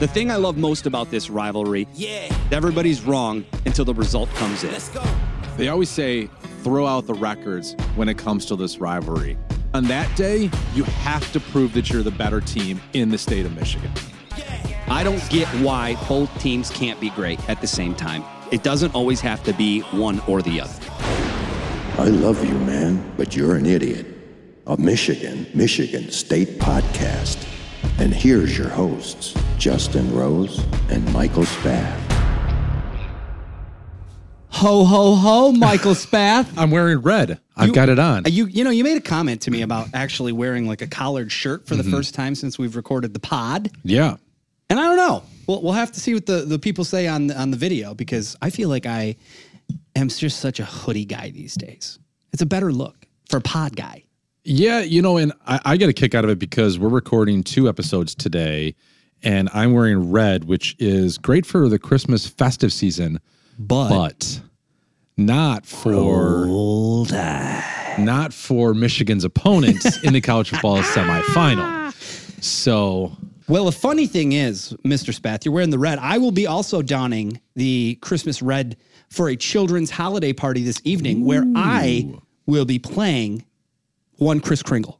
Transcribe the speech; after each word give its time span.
The 0.00 0.08
thing 0.08 0.30
I 0.30 0.36
love 0.36 0.56
most 0.56 0.86
about 0.86 1.10
this 1.10 1.28
rivalry, 1.28 1.86
Yeah, 1.92 2.34
everybody's 2.50 3.02
wrong 3.02 3.44
until 3.66 3.84
the 3.84 3.92
result 3.92 4.30
comes 4.30 4.64
in. 4.64 4.72
let's 4.72 4.88
go. 4.88 5.02
They 5.58 5.68
always 5.68 5.90
say 5.90 6.30
throw 6.62 6.86
out 6.86 7.06
the 7.06 7.12
records 7.12 7.76
when 7.96 8.08
it 8.08 8.16
comes 8.16 8.46
to 8.46 8.56
this 8.56 8.78
rivalry. 8.78 9.36
On 9.74 9.84
that 9.84 10.08
day, 10.16 10.48
you 10.74 10.84
have 10.84 11.30
to 11.32 11.40
prove 11.40 11.74
that 11.74 11.90
you're 11.90 12.02
the 12.02 12.10
better 12.10 12.40
team 12.40 12.80
in 12.94 13.10
the 13.10 13.18
state 13.18 13.44
of 13.44 13.54
Michigan. 13.54 13.90
I 14.88 15.04
don't 15.04 15.22
get 15.28 15.46
why 15.62 15.96
both 16.08 16.30
teams 16.40 16.70
can't 16.70 16.98
be 16.98 17.10
great 17.10 17.46
at 17.50 17.60
the 17.60 17.66
same 17.66 17.94
time. 17.94 18.24
It 18.50 18.62
doesn't 18.62 18.94
always 18.94 19.20
have 19.20 19.44
to 19.44 19.52
be 19.52 19.80
one 19.92 20.20
or 20.26 20.40
the 20.40 20.62
other. 20.62 20.72
I 21.98 22.06
love 22.06 22.42
you, 22.42 22.54
man, 22.60 23.12
but 23.18 23.36
you're 23.36 23.54
an 23.54 23.66
idiot. 23.66 24.06
A 24.66 24.78
Michigan, 24.78 25.46
Michigan 25.54 26.10
State 26.10 26.58
podcast. 26.58 27.46
And 27.98 28.14
here's 28.14 28.56
your 28.56 28.68
hosts, 28.68 29.34
Justin 29.58 30.14
Rose 30.14 30.64
and 30.88 31.12
Michael 31.12 31.44
Spath. 31.44 31.98
Ho 34.50 34.84
ho 34.84 35.14
ho, 35.14 35.52
Michael 35.52 35.94
Spath. 35.94 36.52
I'm 36.58 36.70
wearing 36.70 36.98
red. 36.98 37.40
I've 37.56 37.68
You- 37.68 37.74
got 37.74 37.88
it 37.88 37.98
on. 37.98 38.24
You 38.26 38.46
you 38.46 38.64
know 38.64 38.70
you 38.70 38.84
made 38.84 38.96
a 38.96 39.00
comment 39.00 39.42
to 39.42 39.50
me 39.50 39.62
about 39.62 39.88
actually 39.94 40.32
wearing 40.32 40.66
like 40.66 40.82
a 40.82 40.86
collared 40.86 41.32
shirt 41.32 41.66
for 41.66 41.76
the 41.76 41.82
mm-hmm. 41.82 41.92
first 41.92 42.14
time 42.14 42.34
since 42.34 42.58
we've 42.58 42.76
recorded 42.76 43.14
the 43.14 43.20
pod, 43.20 43.70
yeah. 43.84 44.16
and 44.68 44.78
I 44.78 44.82
don't 44.82 44.96
know. 44.96 45.22
We'll 45.46 45.62
we'll 45.62 45.72
have 45.72 45.92
to 45.92 46.00
see 46.00 46.14
what 46.14 46.26
the, 46.26 46.42
the 46.42 46.58
people 46.58 46.84
say 46.84 47.06
on 47.06 47.28
the, 47.28 47.40
on 47.40 47.50
the 47.50 47.56
video 47.56 47.94
because 47.94 48.36
I 48.42 48.50
feel 48.50 48.68
like 48.68 48.86
I 48.86 49.16
am 49.96 50.08
just 50.08 50.40
such 50.40 50.60
a 50.60 50.64
hoodie 50.64 51.04
guy 51.04 51.30
these 51.30 51.54
days. 51.54 51.98
It's 52.32 52.42
a 52.42 52.46
better 52.46 52.72
look 52.72 53.06
for 53.28 53.40
pod 53.40 53.76
guy. 53.76 54.04
Yeah, 54.42 54.80
you 54.80 55.02
know, 55.02 55.16
and 55.18 55.32
I, 55.46 55.60
I 55.64 55.76
get 55.76 55.88
a 55.88 55.92
kick 55.92 56.14
out 56.14 56.24
of 56.24 56.30
it 56.30 56.38
because 56.38 56.78
we're 56.78 56.88
recording 56.88 57.42
two 57.42 57.68
episodes 57.68 58.14
today, 58.14 58.74
and 59.22 59.50
I'm 59.52 59.72
wearing 59.72 60.10
red, 60.10 60.44
which 60.44 60.74
is 60.78 61.18
great 61.18 61.44
for 61.44 61.68
the 61.68 61.78
Christmas 61.78 62.26
festive 62.26 62.72
season, 62.72 63.20
But, 63.58 63.90
but 63.90 64.40
not 65.16 65.66
for 65.66 66.46
not 67.98 68.32
for 68.32 68.72
Michigan's 68.72 69.24
opponents 69.24 69.98
in 70.04 70.14
the 70.14 70.20
college 70.20 70.50
football 70.50 70.78
semifinal. 70.78 71.92
So 72.42 73.16
well, 73.46 73.64
the 73.64 73.72
funny 73.72 74.06
thing 74.06 74.32
is, 74.32 74.74
Mr. 74.84 75.12
Spath, 75.12 75.44
you're 75.44 75.52
wearing 75.52 75.70
the 75.70 75.78
red. 75.78 75.98
I 75.98 76.18
will 76.18 76.30
be 76.30 76.46
also 76.46 76.82
donning 76.82 77.40
the 77.56 77.98
Christmas 78.00 78.40
red 78.40 78.76
for 79.08 79.28
a 79.28 79.34
children's 79.36 79.90
holiday 79.90 80.32
party 80.32 80.62
this 80.62 80.80
evening, 80.84 81.24
where 81.24 81.44
I 81.56 82.14
will 82.46 82.64
be 82.64 82.78
playing 82.78 83.44
one 84.20 84.38
Kris 84.40 84.62
Kringle. 84.62 84.98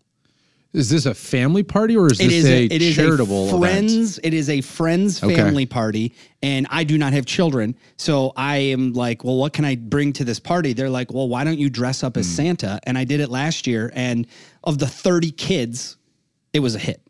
is 0.72 0.88
this 0.88 1.04
a 1.04 1.12
family 1.14 1.62
party 1.62 1.96
or 1.96 2.06
is 2.10 2.20
It 2.20 2.24
this 2.24 2.32
is 2.32 2.44
a, 2.46 2.52
a, 2.62 2.64
it 2.66 2.80
is 2.82 2.94
charitable 2.94 3.44
a 3.44 3.46
event? 3.48 3.60
friends. 3.60 4.20
It 4.22 4.32
is 4.32 4.48
a 4.48 4.60
friends 4.60 5.22
Okay. 5.22 5.34
family 5.36 5.66
party, 5.66 6.14
and 6.42 6.66
I 6.70 6.84
do 6.84 6.96
not 6.96 7.12
have 7.12 7.26
children, 7.26 7.74
so 7.96 8.32
I 8.36 8.56
am 8.58 8.92
like, 8.94 9.22
well, 9.24 9.36
what 9.36 9.52
can 9.52 9.64
I 9.64 9.74
bring 9.76 10.12
to 10.14 10.24
this 10.24 10.38
party? 10.40 10.72
They're 10.72 10.88
like, 10.90 11.12
well, 11.12 11.28
why 11.28 11.44
don't 11.44 11.58
you 11.58 11.68
dress 11.70 12.02
up 12.02 12.16
as 12.16 12.26
Hmm. 12.28 12.34
Santa? 12.34 12.80
And 12.84 12.96
I 12.96 13.04
did 13.04 13.20
it 13.20 13.28
last 13.30 13.66
year, 13.66 13.90
and 13.94 14.26
of 14.64 14.78
the 14.78 14.86
thirty 14.86 15.30
kids, 15.32 15.96
it 16.52 16.60
was 16.60 16.74
a 16.74 16.78
hit. 16.78 17.00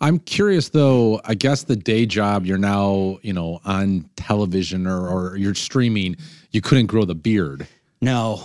I'm 0.00 0.20
curious 0.20 0.68
though. 0.68 1.20
I 1.24 1.34
guess 1.34 1.64
the 1.64 1.74
day 1.76 2.06
job 2.06 2.46
you're 2.46 2.56
now, 2.58 3.18
you 3.22 3.32
know, 3.32 3.60
on 3.64 4.08
television 4.16 4.86
or, 4.86 5.08
or 5.08 5.36
you're 5.36 5.56
streaming. 5.56 6.16
You 6.52 6.60
couldn't 6.60 6.86
grow 6.86 7.04
the 7.04 7.16
beard. 7.16 7.66
No. 8.00 8.44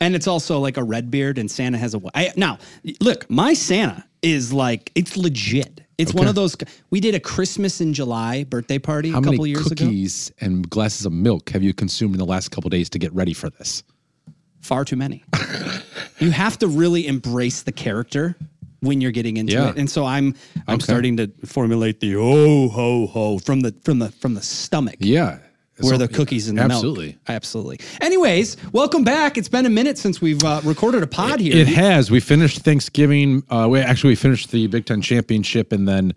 And 0.00 0.14
it's 0.14 0.26
also 0.26 0.58
like 0.58 0.76
a 0.76 0.82
red 0.84 1.10
beard, 1.10 1.38
and 1.38 1.50
Santa 1.50 1.78
has 1.78 1.94
a. 1.94 2.00
I, 2.14 2.32
now, 2.36 2.58
look, 3.00 3.28
my 3.30 3.54
Santa 3.54 4.04
is 4.22 4.52
like 4.52 4.92
it's 4.94 5.16
legit. 5.16 5.80
It's 5.98 6.12
one 6.12 6.26
of 6.28 6.34
those. 6.34 6.54
We 6.90 7.00
did 7.00 7.14
a 7.14 7.20
Christmas 7.20 7.80
in 7.80 7.94
July 7.94 8.44
birthday 8.44 8.78
party 8.78 9.10
How 9.10 9.18
a 9.18 9.22
couple 9.22 9.38
many 9.38 9.50
years 9.50 9.66
ago. 9.70 9.84
cookies 9.86 10.30
and 10.40 10.68
glasses 10.68 11.06
of 11.06 11.12
milk 11.12 11.48
have 11.50 11.62
you 11.62 11.72
consumed 11.72 12.14
in 12.14 12.18
the 12.18 12.26
last 12.26 12.50
couple 12.50 12.68
days 12.68 12.90
to 12.90 12.98
get 12.98 13.12
ready 13.14 13.32
for 13.32 13.48
this? 13.48 13.82
Far 14.60 14.84
too 14.84 14.96
many. 14.96 15.24
you 16.18 16.30
have 16.30 16.58
to 16.58 16.66
really 16.68 17.06
embrace 17.06 17.62
the 17.62 17.72
character 17.72 18.36
when 18.80 19.00
you're 19.00 19.12
getting 19.12 19.38
into 19.38 19.54
Yeah. 19.54 19.70
it, 19.70 19.78
and 19.78 19.88
so 19.88 20.04
I'm 20.04 20.34
I'm 20.68 20.74
Okay. 20.74 20.84
starting 20.84 21.16
to 21.16 21.28
formulate 21.46 22.00
the 22.00 22.16
oh 22.16 22.68
ho 22.68 23.06
ho 23.06 23.38
from 23.38 23.60
the 23.60 23.74
from 23.82 23.98
the 23.98 24.10
from 24.10 24.34
the 24.34 24.42
stomach. 24.42 24.96
Yeah. 24.98 25.38
Where 25.80 25.94
So- 25.94 25.98
the 25.98 26.08
cookies 26.08 26.48
and 26.48 26.56
the 26.58 26.62
Absolutely. 26.62 27.06
milk. 27.06 27.16
Absolutely. 27.28 27.80
Anyways, 28.00 28.56
welcome 28.72 29.04
back. 29.04 29.36
It's 29.36 29.48
been 29.48 29.66
a 29.66 29.70
minute 29.70 29.98
since 29.98 30.20
we've 30.22 30.42
uh, 30.42 30.60
recorded 30.64 31.02
a 31.02 31.06
pod 31.06 31.38
here. 31.40 31.54
It 31.56 31.68
has. 31.68 32.10
We 32.10 32.20
finished 32.20 32.60
Thanksgiving. 32.60 33.42
Uh, 33.50 33.68
we 33.70 33.80
actually 33.80 34.12
we 34.12 34.16
finished 34.16 34.50
the 34.52 34.66
Big 34.68 34.86
Ten 34.86 35.02
championship, 35.02 35.72
and 35.72 35.86
then 35.86 36.14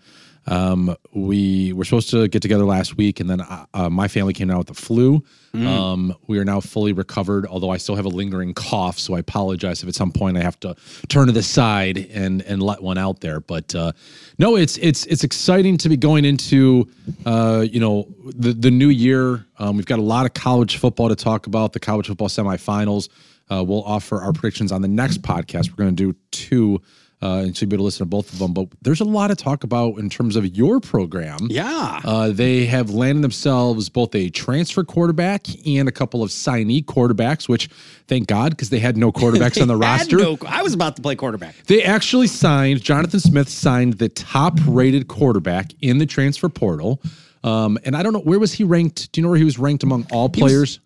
um, 0.49 0.95
we 1.13 1.73
were 1.73 1.85
supposed 1.85 2.09
to 2.09 2.27
get 2.27 2.41
together 2.41 2.65
last 2.65 2.97
week, 2.97 3.19
and 3.19 3.29
then 3.29 3.41
uh, 3.41 3.65
uh, 3.73 3.89
my 3.89 4.07
family 4.07 4.33
came 4.33 4.47
down 4.47 4.57
with 4.57 4.67
the 4.67 4.73
flu. 4.73 5.23
Mm. 5.53 5.67
Um, 5.67 6.15
we 6.27 6.39
are 6.39 6.45
now 6.45 6.59
fully 6.59 6.91
recovered, 6.91 7.45
although 7.45 7.69
I 7.69 7.77
still 7.77 7.95
have 7.95 8.05
a 8.05 8.09
lingering 8.09 8.53
cough. 8.53 8.99
So 8.99 9.15
I 9.15 9.19
apologize 9.19 9.81
if 9.83 9.89
at 9.89 9.95
some 9.95 10.11
point 10.11 10.37
I 10.37 10.41
have 10.41 10.59
to 10.61 10.75
turn 11.07 11.27
to 11.27 11.33
the 11.33 11.43
side 11.43 11.97
and 11.97 12.41
and 12.43 12.61
let 12.61 12.81
one 12.81 12.97
out 12.97 13.21
there. 13.21 13.39
But 13.39 13.73
uh, 13.75 13.91
no, 14.37 14.55
it's 14.55 14.77
it's 14.77 15.05
it's 15.05 15.23
exciting 15.23 15.77
to 15.79 15.89
be 15.89 15.97
going 15.97 16.25
into 16.25 16.87
uh, 17.25 17.65
you 17.69 17.79
know 17.79 18.07
the 18.25 18.53
the 18.53 18.71
new 18.71 18.89
year. 18.89 19.45
Um, 19.59 19.75
we've 19.75 19.85
got 19.85 19.99
a 19.99 20.03
lot 20.03 20.25
of 20.25 20.33
college 20.33 20.77
football 20.77 21.09
to 21.09 21.15
talk 21.15 21.47
about. 21.47 21.73
The 21.73 21.79
college 21.79 22.07
football 22.07 22.29
semifinals. 22.29 23.09
Uh, 23.51 23.63
we'll 23.63 23.83
offer 23.83 24.21
our 24.21 24.31
predictions 24.31 24.71
on 24.71 24.81
the 24.81 24.87
next 24.87 25.21
podcast. 25.21 25.69
We're 25.69 25.83
going 25.83 25.95
to 25.95 26.13
do 26.13 26.15
two, 26.31 26.81
uh, 27.21 27.43
and 27.45 27.55
so 27.57 27.63
you'll 27.63 27.69
be 27.69 27.75
able 27.75 27.83
to 27.83 27.85
listen 27.85 27.99
to 27.99 28.05
both 28.09 28.31
of 28.31 28.39
them. 28.39 28.53
But 28.53 28.67
there's 28.81 29.01
a 29.01 29.05
lot 29.05 29.27
to 29.27 29.35
talk 29.35 29.63
about 29.63 29.97
in 29.97 30.09
terms 30.09 30.35
of 30.35 30.45
your 30.55 30.79
program. 30.79 31.47
yeah. 31.49 31.99
Uh, 32.05 32.29
they 32.31 32.65
have 32.65 32.89
landed 32.91 33.23
themselves 33.23 33.89
both 33.89 34.15
a 34.15 34.29
transfer 34.29 34.83
quarterback 34.83 35.45
and 35.67 35.87
a 35.89 35.91
couple 35.91 36.23
of 36.23 36.29
signee 36.29 36.83
quarterbacks, 36.83 37.49
which 37.49 37.67
thank 38.07 38.27
God 38.27 38.51
because 38.51 38.69
they 38.69 38.79
had 38.79 38.95
no 38.97 39.11
quarterbacks 39.11 39.61
on 39.61 39.67
the 39.67 39.77
Had 39.79 40.11
roster. 40.13 40.17
no- 40.17 40.37
I 40.47 40.63
was 40.63 40.73
about 40.73 40.95
to 40.95 41.01
play 41.01 41.15
quarterback. 41.15 41.55
They 41.65 41.83
actually 41.83 42.27
signed 42.27 42.81
Jonathan 42.81 43.19
Smith 43.19 43.49
signed 43.49 43.93
the 43.93 44.09
top 44.09 44.57
rated 44.67 45.07
quarterback 45.07 45.71
in 45.81 45.97
the 45.97 46.05
transfer 46.05 46.49
portal. 46.49 47.01
Um, 47.43 47.77
and 47.85 47.95
I 47.95 48.03
don't 48.03 48.11
know 48.13 48.19
where 48.19 48.37
was 48.39 48.53
he 48.53 48.63
ranked. 48.63 49.11
Do 49.11 49.21
you 49.21 49.23
know 49.23 49.29
where 49.29 49.37
he 49.37 49.45
was 49.45 49.57
ranked 49.57 49.83
among 49.83 50.07
all 50.11 50.27
players 50.29 50.79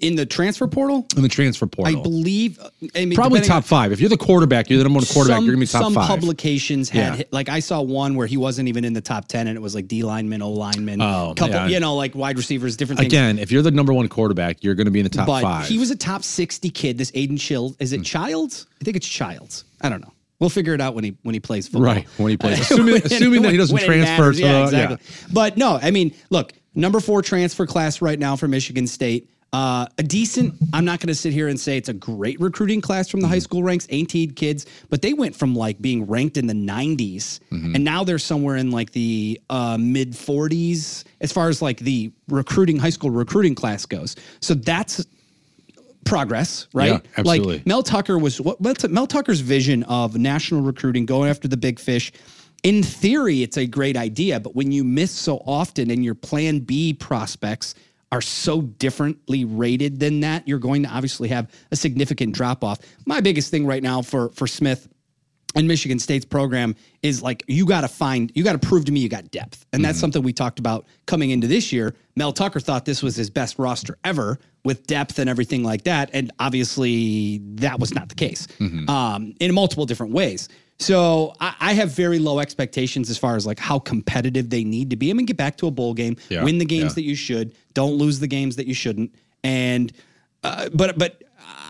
in 0.00 0.16
the 0.16 0.26
transfer 0.26 0.66
portal. 0.66 1.06
in 1.16 1.22
the 1.22 1.28
transfer 1.28 1.66
portal. 1.66 1.98
I 1.98 2.02
believe 2.02 2.58
I 2.94 3.04
mean, 3.04 3.14
Probably 3.14 3.40
top 3.40 3.64
five. 3.64 3.92
If 3.92 4.00
you're 4.00 4.08
the 4.08 4.16
quarterback, 4.16 4.68
you're 4.68 4.78
the 4.78 4.84
number 4.84 4.98
one 4.98 5.06
quarterback. 5.06 5.38
Some, 5.38 5.44
you're 5.44 5.54
gonna 5.54 5.62
be 5.62 5.66
top 5.66 5.82
some 5.82 5.94
five. 5.94 6.08
publications 6.08 6.88
had 6.88 7.18
Yeah. 7.18 7.24
like 7.30 7.48
I 7.48 7.60
saw 7.60 7.80
one 7.80 8.14
where 8.14 8.26
he 8.26 8.36
wasn't 8.36 8.68
even 8.68 8.84
in 8.84 8.92
the 8.92 9.00
top 9.00 9.28
ten, 9.28 9.46
and 9.46 9.56
it 9.56 9.60
was 9.60 9.74
like 9.74 9.88
D 9.88 10.02
lineman, 10.02 10.42
O 10.42 10.50
lineman, 10.50 11.00
Oh, 11.00 11.34
couple, 11.36 11.54
yeah. 11.54 11.66
you 11.68 11.80
know, 11.80 11.94
like 11.94 12.14
wide 12.14 12.36
receivers, 12.36 12.76
different 12.76 13.00
things. 13.00 13.12
Again, 13.12 13.38
if 13.38 13.50
you're 13.50 13.62
the 13.62 13.70
number 13.70 13.92
one 13.92 14.08
quarterback, 14.08 14.62
you're 14.62 14.74
going 14.74 14.86
to 14.86 14.90
be 14.90 15.00
in 15.00 15.04
the 15.04 15.10
top 15.10 15.26
but 15.26 15.42
five. 15.42 15.66
he 15.66 15.78
was 15.78 15.90
a 15.90 15.96
top 15.96 16.24
sixty 16.24 16.70
kid. 16.70 16.98
This 16.98 17.10
Aiden 17.12 17.38
Child, 17.38 17.76
is 17.80 17.92
it 17.92 17.98
hmm. 17.98 18.02
Childs? 18.02 18.66
I 18.80 18.84
think 18.84 18.96
it's 18.96 19.08
Childs. 19.08 19.64
I 19.80 19.88
don't 19.88 20.00
know. 20.00 20.12
We'll 20.38 20.50
figure 20.50 20.74
it 20.74 20.80
out 20.80 20.94
when 20.94 21.04
he 21.04 21.16
when 21.22 21.34
he 21.34 21.40
plays 21.40 21.66
football. 21.66 21.82
Right, 21.82 22.06
when 22.18 22.30
he 22.30 22.36
plays. 22.36 22.60
Assuming- 22.70 22.96
assuming 22.96 23.42
that 23.42 23.52
he 23.52 23.56
doesn't 23.58 23.78
transfer 23.78 24.22
matters. 24.22 24.40
yeah, 24.40 24.64
exactly. 24.64 24.98
But 25.32 25.56
no, 25.56 25.78
I 25.80 25.90
mean, 25.90 26.14
look, 26.30 26.52
number 26.74 27.00
four 27.00 27.22
transfer 27.22 27.66
class 27.66 28.02
right 28.02 28.18
now 28.18 28.36
for 28.36 28.46
Michigan 28.46 28.86
State. 28.86 29.30
Uh, 29.56 29.86
a 29.96 30.02
decent. 30.02 30.54
I'm 30.74 30.84
not 30.84 31.00
going 31.00 31.08
to 31.08 31.14
sit 31.14 31.32
here 31.32 31.48
and 31.48 31.58
say 31.58 31.78
it's 31.78 31.88
a 31.88 31.94
great 31.94 32.38
recruiting 32.40 32.82
class 32.82 33.08
from 33.08 33.20
the 33.20 33.26
Mm-hmm. 33.26 33.32
high 33.32 33.38
school 33.38 33.62
ranks. 33.62 33.86
Ain't 33.90 34.10
kids, 34.10 34.66
but 34.90 35.00
they 35.00 35.14
went 35.14 35.34
from 35.34 35.54
like 35.54 35.80
being 35.80 36.06
ranked 36.06 36.36
in 36.36 36.46
the 36.46 36.52
90s, 36.54 37.40
Mm-hmm. 37.50 37.74
and 37.74 37.82
now 37.84 38.04
they're 38.04 38.18
somewhere 38.18 38.56
in 38.56 38.70
like 38.70 38.90
the 38.92 39.40
uh, 39.48 39.78
mid 39.80 40.12
40s 40.12 41.04
as 41.22 41.32
far 41.32 41.48
as 41.48 41.62
like 41.62 41.78
the 41.78 42.12
recruiting 42.28 42.76
high 42.78 42.90
school 42.90 43.10
recruiting 43.10 43.54
class 43.54 43.86
goes. 43.86 44.14
So 44.40 44.52
that's 44.52 45.04
progress, 46.04 46.68
right? 46.72 46.92
Yeah, 46.92 46.98
absolutely. 47.16 47.56
Like 47.58 47.66
Mel 47.66 47.82
Tucker 47.82 48.18
was 48.18 48.40
what 48.40 48.60
Mel, 48.60 48.74
Mel 48.90 49.06
Tucker's 49.06 49.40
vision 49.40 49.82
of 49.84 50.16
national 50.18 50.60
recruiting, 50.62 51.06
going 51.06 51.30
after 51.30 51.48
the 51.48 51.56
big 51.56 51.78
fish. 51.78 52.12
In 52.62 52.82
theory, 52.82 53.42
it's 53.42 53.56
a 53.56 53.66
great 53.66 53.96
idea, 53.96 54.38
but 54.40 54.54
when 54.54 54.72
you 54.72 54.82
miss 54.84 55.12
so 55.12 55.38
often 55.46 55.90
and 55.90 56.04
your 56.04 56.14
plan 56.14 56.60
B 56.60 56.92
prospects 56.92 57.74
are 58.12 58.20
so 58.20 58.62
differently 58.62 59.44
rated 59.44 59.98
than 59.98 60.20
that, 60.20 60.46
you're 60.46 60.58
going 60.58 60.82
to 60.84 60.88
obviously 60.88 61.28
have 61.28 61.50
a 61.72 61.76
significant 61.76 62.34
drop 62.34 62.62
off. 62.62 62.78
My 63.04 63.20
biggest 63.20 63.50
thing 63.50 63.66
right 63.66 63.82
now 63.82 64.02
for 64.02 64.30
for 64.30 64.46
Smith 64.46 64.88
and 65.54 65.66
Michigan 65.66 65.98
State's 65.98 66.24
program 66.24 66.76
is 67.02 67.22
like 67.22 67.42
you 67.46 67.64
got 67.64 67.80
to 67.80 67.88
find, 67.88 68.30
you 68.34 68.44
got 68.44 68.60
to 68.60 68.68
prove 68.68 68.84
to 68.84 68.92
me 68.92 69.00
you 69.00 69.08
got 69.08 69.30
depth, 69.30 69.64
and 69.72 69.84
that's 69.84 69.98
something 69.98 70.22
we 70.22 70.32
talked 70.32 70.58
about 70.58 70.86
coming 71.06 71.30
into 71.30 71.46
this 71.46 71.72
year. 71.72 71.94
Mel 72.14 72.32
Tucker 72.32 72.60
thought 72.60 72.84
this 72.84 73.02
was 73.02 73.16
his 73.16 73.30
best 73.30 73.58
roster 73.58 73.96
ever 74.04 74.38
with 74.64 74.86
depth 74.86 75.18
and 75.18 75.30
everything 75.30 75.64
like 75.64 75.84
that, 75.84 76.10
and 76.12 76.30
obviously 76.38 77.38
that 77.54 77.80
was 77.80 77.94
not 77.94 78.08
the 78.08 78.14
case 78.14 78.46
um, 78.88 79.34
in 79.40 79.54
multiple 79.54 79.86
different 79.86 80.12
ways. 80.12 80.48
So 80.78 81.34
I, 81.40 81.54
I 81.60 81.72
have 81.72 81.90
very 81.92 82.18
low 82.18 82.38
expectations 82.38 83.08
as 83.10 83.16
far 83.18 83.36
as 83.36 83.46
like 83.46 83.58
how 83.58 83.78
competitive 83.78 84.50
they 84.50 84.62
need 84.64 84.90
to 84.90 84.96
be. 84.96 85.10
I 85.10 85.14
mean, 85.14 85.26
get 85.26 85.36
back 85.36 85.56
to 85.58 85.66
a 85.66 85.70
bowl 85.70 85.94
game, 85.94 86.16
Yeah, 86.28 86.44
win 86.44 86.58
the 86.58 86.64
games 86.66 86.90
yeah. 86.92 86.94
that 86.96 87.02
you 87.04 87.14
should, 87.14 87.54
don't 87.74 87.94
lose 87.94 88.20
the 88.20 88.26
games 88.26 88.56
that 88.56 88.66
you 88.66 88.74
shouldn't, 88.74 89.14
and 89.42 89.92
uh, 90.44 90.68
but 90.74 90.98
but 90.98 91.22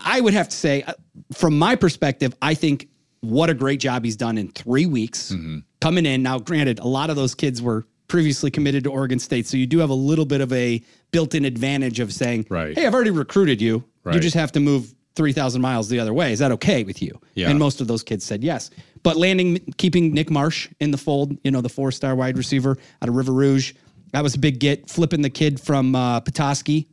I 0.05 0.19
would 0.21 0.33
have 0.33 0.49
to 0.49 0.55
say, 0.55 0.83
uh, 0.83 0.93
from 1.33 1.57
my 1.57 1.75
perspective, 1.75 2.33
I 2.41 2.53
think 2.53 2.89
what 3.21 3.49
a 3.49 3.53
great 3.53 3.79
job 3.79 4.03
he's 4.05 4.15
done 4.15 4.37
in 4.37 4.49
three 4.49 4.85
weeks 4.85 5.31
Mm-hmm. 5.31 5.59
coming 5.81 6.05
in. 6.05 6.21
Now, 6.23 6.39
granted, 6.39 6.79
a 6.79 6.87
lot 6.87 7.09
of 7.09 7.15
those 7.15 7.33
kids 7.33 7.61
were 7.61 7.85
previously 8.07 8.49
committed 8.51 8.83
to 8.85 8.89
Oregon 8.91 9.19
State. 9.19 9.47
So 9.47 9.57
you 9.57 9.67
do 9.67 9.79
have 9.79 9.89
a 9.89 9.93
little 9.95 10.25
bit 10.25 10.39
of 10.39 10.53
a 10.53 10.81
built-in 11.11 11.43
advantage 11.45 11.99
of 11.99 12.13
saying, 12.13 12.45
Right. 12.49 12.77
"Hey, 12.77 12.85
I've 12.85 12.93
already 12.93 13.11
recruited 13.11 13.61
you. 13.61 13.83
You 14.09 14.19
just 14.21 14.35
have 14.35 14.53
to 14.53 14.61
move 14.61 14.95
3,000 15.17 15.61
miles 15.61 15.89
the 15.89 15.99
other 15.99 16.13
way. 16.13 16.31
Is 16.31 16.39
that 16.39 16.51
okay 16.53 16.83
with 16.83 17.01
you?" 17.01 17.19
Yeah. 17.35 17.49
And 17.49 17.59
most 17.59 17.81
of 17.81 17.87
those 17.87 18.03
kids 18.03 18.23
said 18.23 18.43
yes. 18.43 18.69
But 19.03 19.17
landing, 19.17 19.59
keeping 19.77 20.13
Nick 20.13 20.29
Marsh 20.29 20.69
in 20.79 20.91
the 20.91 20.97
fold, 20.97 21.37
you 21.43 21.51
know, 21.51 21.61
the 21.61 21.69
four-star 21.69 22.15
wide 22.15 22.37
receiver 22.37 22.77
out 23.01 23.09
of 23.09 23.15
River 23.15 23.33
Rouge, 23.33 23.73
that 24.13 24.23
was 24.23 24.35
a 24.35 24.39
big 24.39 24.59
get. 24.59 24.89
Flipping 24.89 25.21
the 25.21 25.29
kid 25.29 25.59
from 25.59 25.95
uh, 25.95 26.21
Petoskey 26.21 26.87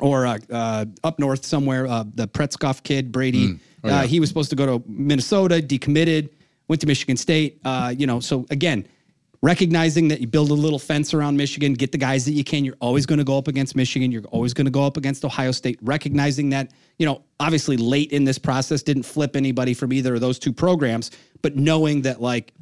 or 0.00 0.26
uh, 0.26 0.38
uh, 0.50 0.84
up 1.04 1.18
north 1.18 1.44
somewhere, 1.44 1.86
uh, 1.86 2.04
the 2.14 2.26
Pretzkoff 2.26 2.82
kid, 2.82 3.12
Brady. 3.12 3.58
uh, 3.84 4.02
he 4.02 4.20
was 4.20 4.28
supposed 4.28 4.50
to 4.50 4.56
go 4.56 4.66
to 4.78 4.84
Minnesota, 4.88 5.56
decommitted, 5.56 6.30
went 6.68 6.80
to 6.80 6.86
Michigan 6.86 7.16
State. 7.16 7.60
Uh, 7.64 7.94
you 7.96 8.06
know, 8.06 8.20
so 8.20 8.46
again, 8.50 8.86
recognizing 9.42 10.08
that 10.08 10.20
you 10.20 10.26
build 10.26 10.50
a 10.50 10.54
little 10.54 10.78
fence 10.78 11.14
around 11.14 11.36
Michigan, 11.36 11.72
get 11.72 11.92
the 11.92 11.98
guys 11.98 12.24
that 12.26 12.32
you 12.32 12.44
can. 12.44 12.64
You're 12.64 12.76
always 12.80 13.06
going 13.06 13.18
to 13.18 13.24
go 13.24 13.38
up 13.38 13.48
against 13.48 13.74
Michigan. 13.74 14.12
You're 14.12 14.24
always 14.24 14.52
going 14.52 14.66
to 14.66 14.70
go 14.70 14.84
up 14.84 14.96
against 14.96 15.24
Ohio 15.24 15.50
State. 15.52 15.78
Recognizing 15.82 16.50
that, 16.50 16.72
you 16.98 17.06
know, 17.06 17.22
obviously 17.38 17.76
late 17.76 18.12
in 18.12 18.24
this 18.24 18.38
process 18.38 18.82
didn't 18.82 19.04
flip 19.04 19.36
anybody 19.36 19.72
from 19.74 19.92
either 19.92 20.14
of 20.14 20.20
those 20.20 20.38
two 20.38 20.52
programs, 20.52 21.10
but 21.42 21.56
knowing 21.56 22.02
that 22.02 22.20
like 22.20 22.52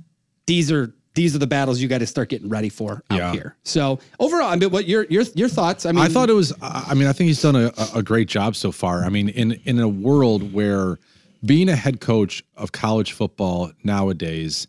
these 0.46 0.70
are 0.70 0.94
these 1.14 1.34
are 1.34 1.38
the 1.38 1.48
battles 1.48 1.80
you 1.80 1.88
got 1.88 1.98
to 1.98 2.06
start 2.06 2.28
getting 2.28 2.48
ready 2.48 2.68
for 2.68 3.02
out 3.10 3.18
Yeah. 3.18 3.32
here. 3.32 3.56
So 3.64 3.98
overall, 4.20 4.48
I 4.50 4.54
mean, 4.56 4.70
what 4.70 4.86
your 4.86 5.04
your 5.10 5.24
your 5.34 5.48
thoughts? 5.48 5.84
I 5.84 5.90
mean, 5.90 6.04
I 6.04 6.06
thought 6.08 6.30
it 6.30 6.34
was. 6.34 6.52
I 6.62 6.86
I 6.90 6.94
mean, 6.94 7.08
I 7.08 7.12
think 7.12 7.26
he's 7.26 7.42
done 7.42 7.56
a, 7.56 7.72
a 7.92 8.04
great 8.04 8.28
job 8.28 8.54
so 8.54 8.70
far. 8.70 9.04
I 9.04 9.08
mean, 9.08 9.28
in 9.30 9.52
in 9.64 9.80
a 9.80 9.88
world 9.88 10.52
where 10.52 10.98
being 11.44 11.68
a 11.68 11.74
head 11.74 12.00
coach 12.00 12.44
of 12.56 12.70
college 12.70 13.12
football 13.12 13.72
nowadays, 13.82 14.68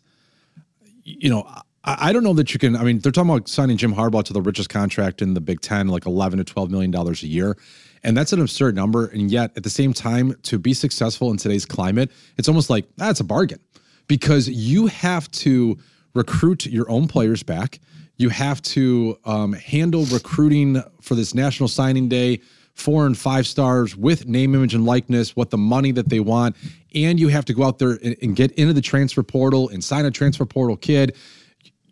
you 1.04 1.30
know, 1.30 1.48
I, 1.82 2.12
don't 2.12 2.22
know 2.22 2.34
that 2.34 2.52
you 2.52 2.58
can. 2.58 2.76
I 2.76 2.84
mean, 2.84 2.98
they're 2.98 3.12
talking 3.12 3.30
about 3.30 3.48
signing 3.48 3.76
Jim 3.78 3.94
Harbaugh 3.94 4.22
to 4.24 4.32
the 4.32 4.42
richest 4.42 4.68
contract 4.68 5.22
in 5.22 5.34
the 5.34 5.40
Big 5.40 5.60
Ten, 5.60 5.88
like 5.88 6.04
eleven 6.04 6.38
to 6.38 6.44
twelve 6.44 6.70
million 6.70 6.90
dollars 6.90 7.22
a 7.22 7.26
year. 7.26 7.56
And 8.02 8.16
that's 8.16 8.32
an 8.32 8.40
absurd 8.40 8.74
number. 8.74 9.06
And 9.06 9.30
yet, 9.30 9.52
at 9.56 9.62
the 9.62 9.70
same 9.70 9.92
time, 9.92 10.34
to 10.44 10.58
be 10.58 10.74
successful 10.74 11.30
in 11.30 11.36
today's 11.36 11.66
climate, 11.66 12.10
it's 12.38 12.48
almost 12.48 12.70
like 12.70 12.86
that's 12.96 13.20
a 13.20 13.24
bargain 13.24 13.60
because 14.08 14.48
you 14.48 14.86
have 14.86 15.30
to 15.30 15.78
recruit 16.14 16.66
your 16.66 16.90
own 16.90 17.08
players 17.08 17.42
back. 17.42 17.78
You 18.16 18.28
have 18.30 18.60
to 18.62 19.18
um, 19.24 19.52
handle 19.54 20.04
recruiting 20.06 20.82
for 21.00 21.14
this 21.14 21.34
National 21.34 21.68
Signing 21.68 22.08
Day, 22.08 22.40
four 22.74 23.06
and 23.06 23.16
five 23.16 23.46
stars 23.46 23.96
with 23.96 24.26
name, 24.26 24.54
image, 24.54 24.74
and 24.74 24.84
likeness, 24.84 25.36
what 25.36 25.50
the 25.50 25.58
money 25.58 25.92
that 25.92 26.08
they 26.08 26.20
want. 26.20 26.56
And 26.94 27.20
you 27.20 27.28
have 27.28 27.44
to 27.46 27.54
go 27.54 27.64
out 27.64 27.78
there 27.78 27.98
and, 28.02 28.16
and 28.20 28.36
get 28.36 28.52
into 28.52 28.72
the 28.72 28.82
transfer 28.82 29.22
portal 29.22 29.68
and 29.68 29.82
sign 29.82 30.04
a 30.04 30.10
transfer 30.10 30.44
portal 30.44 30.76
kid. 30.76 31.16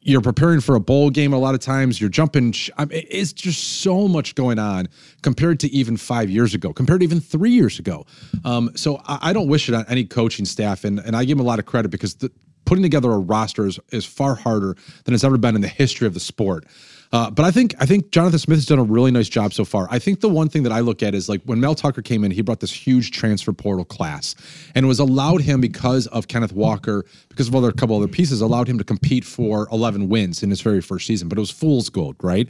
You're 0.08 0.22
preparing 0.22 0.60
for 0.60 0.74
a 0.74 0.80
bowl 0.80 1.10
game 1.10 1.34
a 1.34 1.38
lot 1.38 1.54
of 1.54 1.60
times. 1.60 2.00
You're 2.00 2.08
jumping. 2.08 2.54
I 2.78 2.86
mean, 2.86 3.04
it's 3.10 3.32
just 3.32 3.82
so 3.82 4.08
much 4.08 4.34
going 4.34 4.58
on 4.58 4.88
compared 5.22 5.60
to 5.60 5.68
even 5.68 5.98
five 5.98 6.30
years 6.30 6.54
ago, 6.54 6.72
compared 6.72 7.00
to 7.00 7.04
even 7.04 7.20
three 7.20 7.50
years 7.50 7.78
ago. 7.78 8.06
Um, 8.44 8.70
so 8.74 9.02
I, 9.06 9.18
I 9.20 9.32
don't 9.34 9.48
wish 9.48 9.68
it 9.68 9.74
on 9.74 9.84
any 9.86 10.04
coaching 10.04 10.46
staff, 10.46 10.84
and 10.84 10.98
and 10.98 11.14
I 11.14 11.24
give 11.24 11.36
them 11.36 11.46
a 11.46 11.48
lot 11.48 11.58
of 11.58 11.66
credit 11.66 11.90
because 11.90 12.14
the, 12.14 12.32
putting 12.64 12.82
together 12.82 13.10
a 13.10 13.18
roster 13.18 13.66
is, 13.66 13.78
is 13.92 14.04
far 14.04 14.34
harder 14.34 14.76
than 15.04 15.14
it's 15.14 15.24
ever 15.24 15.38
been 15.38 15.54
in 15.54 15.62
the 15.62 15.68
history 15.68 16.06
of 16.06 16.14
the 16.14 16.20
sport. 16.20 16.66
Uh, 17.10 17.30
but 17.30 17.44
I 17.44 17.50
think 17.50 17.74
I 17.78 17.86
think 17.86 18.10
Jonathan 18.10 18.38
Smith 18.38 18.58
has 18.58 18.66
done 18.66 18.78
a 18.78 18.84
really 18.84 19.10
nice 19.10 19.28
job 19.28 19.54
so 19.54 19.64
far. 19.64 19.88
I 19.90 19.98
think 19.98 20.20
the 20.20 20.28
one 20.28 20.48
thing 20.48 20.62
that 20.64 20.72
I 20.72 20.80
look 20.80 21.02
at 21.02 21.14
is 21.14 21.28
like 21.28 21.40
when 21.44 21.58
Mel 21.58 21.74
Tucker 21.74 22.02
came 22.02 22.22
in, 22.22 22.30
he 22.30 22.42
brought 22.42 22.60
this 22.60 22.72
huge 22.72 23.12
transfer 23.12 23.52
portal 23.52 23.84
class, 23.84 24.34
and 24.74 24.84
it 24.84 24.88
was 24.88 24.98
allowed 24.98 25.40
him 25.40 25.60
because 25.60 26.06
of 26.08 26.28
Kenneth 26.28 26.52
Walker, 26.52 27.06
because 27.28 27.48
of 27.48 27.54
other 27.54 27.70
a 27.70 27.72
couple 27.72 27.96
other 27.96 28.08
pieces, 28.08 28.40
allowed 28.40 28.68
him 28.68 28.78
to 28.78 28.84
compete 28.84 29.24
for 29.24 29.68
11 29.72 30.08
wins 30.08 30.42
in 30.42 30.50
his 30.50 30.60
very 30.60 30.82
first 30.82 31.06
season. 31.06 31.28
But 31.28 31.38
it 31.38 31.40
was 31.40 31.50
fool's 31.50 31.88
gold, 31.88 32.16
right? 32.22 32.48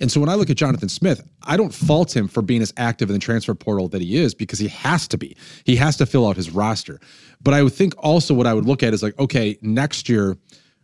And 0.00 0.10
so 0.10 0.20
when 0.20 0.28
I 0.28 0.34
look 0.34 0.48
at 0.48 0.56
Jonathan 0.56 0.88
Smith, 0.88 1.26
I 1.42 1.56
don't 1.56 1.74
fault 1.74 2.14
him 2.16 2.28
for 2.28 2.40
being 2.40 2.62
as 2.62 2.72
active 2.76 3.10
in 3.10 3.14
the 3.14 3.20
transfer 3.20 3.54
portal 3.54 3.88
that 3.88 4.00
he 4.00 4.16
is 4.16 4.34
because 4.34 4.58
he 4.58 4.68
has 4.68 5.08
to 5.08 5.18
be. 5.18 5.36
He 5.64 5.76
has 5.76 5.96
to 5.96 6.06
fill 6.06 6.26
out 6.26 6.36
his 6.36 6.50
roster. 6.50 7.00
But 7.42 7.54
I 7.54 7.62
would 7.62 7.72
think 7.72 7.94
also 7.98 8.32
what 8.32 8.46
I 8.46 8.54
would 8.54 8.64
look 8.64 8.82
at 8.82 8.94
is 8.94 9.02
like, 9.02 9.18
okay, 9.18 9.58
next 9.60 10.08
year 10.08 10.36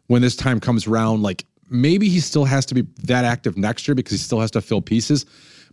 when 0.09 0.21
this 0.21 0.37
time 0.37 0.61
comes 0.61 0.87
around, 0.87 1.23
like 1.23 1.45
maybe 1.71 2.09
he 2.09 2.21
still 2.21 2.45
has 2.45 2.67
to 2.67 2.75
be 2.75 2.83
that 3.05 3.25
active 3.25 3.57
next 3.57 3.87
year 3.89 3.95
because 3.95 4.13
he 4.13 4.19
still 4.19 4.41
has 4.41 4.51
to 4.53 4.61
fill 4.61 4.81
pieces. 4.81 5.27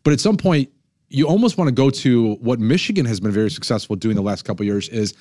But 0.04 0.14
at 0.14 0.20
some 0.20 0.38
point, 0.38 0.70
you 1.10 1.28
almost 1.28 1.58
want 1.58 1.68
to 1.68 1.74
go 1.74 1.90
to 1.90 2.36
what 2.36 2.60
Michigan 2.60 3.06
has 3.06 3.20
been 3.20 3.32
very 3.32 3.52
successful 3.52 3.96
doing 3.96 4.16
the 4.16 4.22
last 4.22 4.44
couple 4.46 4.64
of 4.64 4.68
years 4.68 4.88
is 4.90 5.14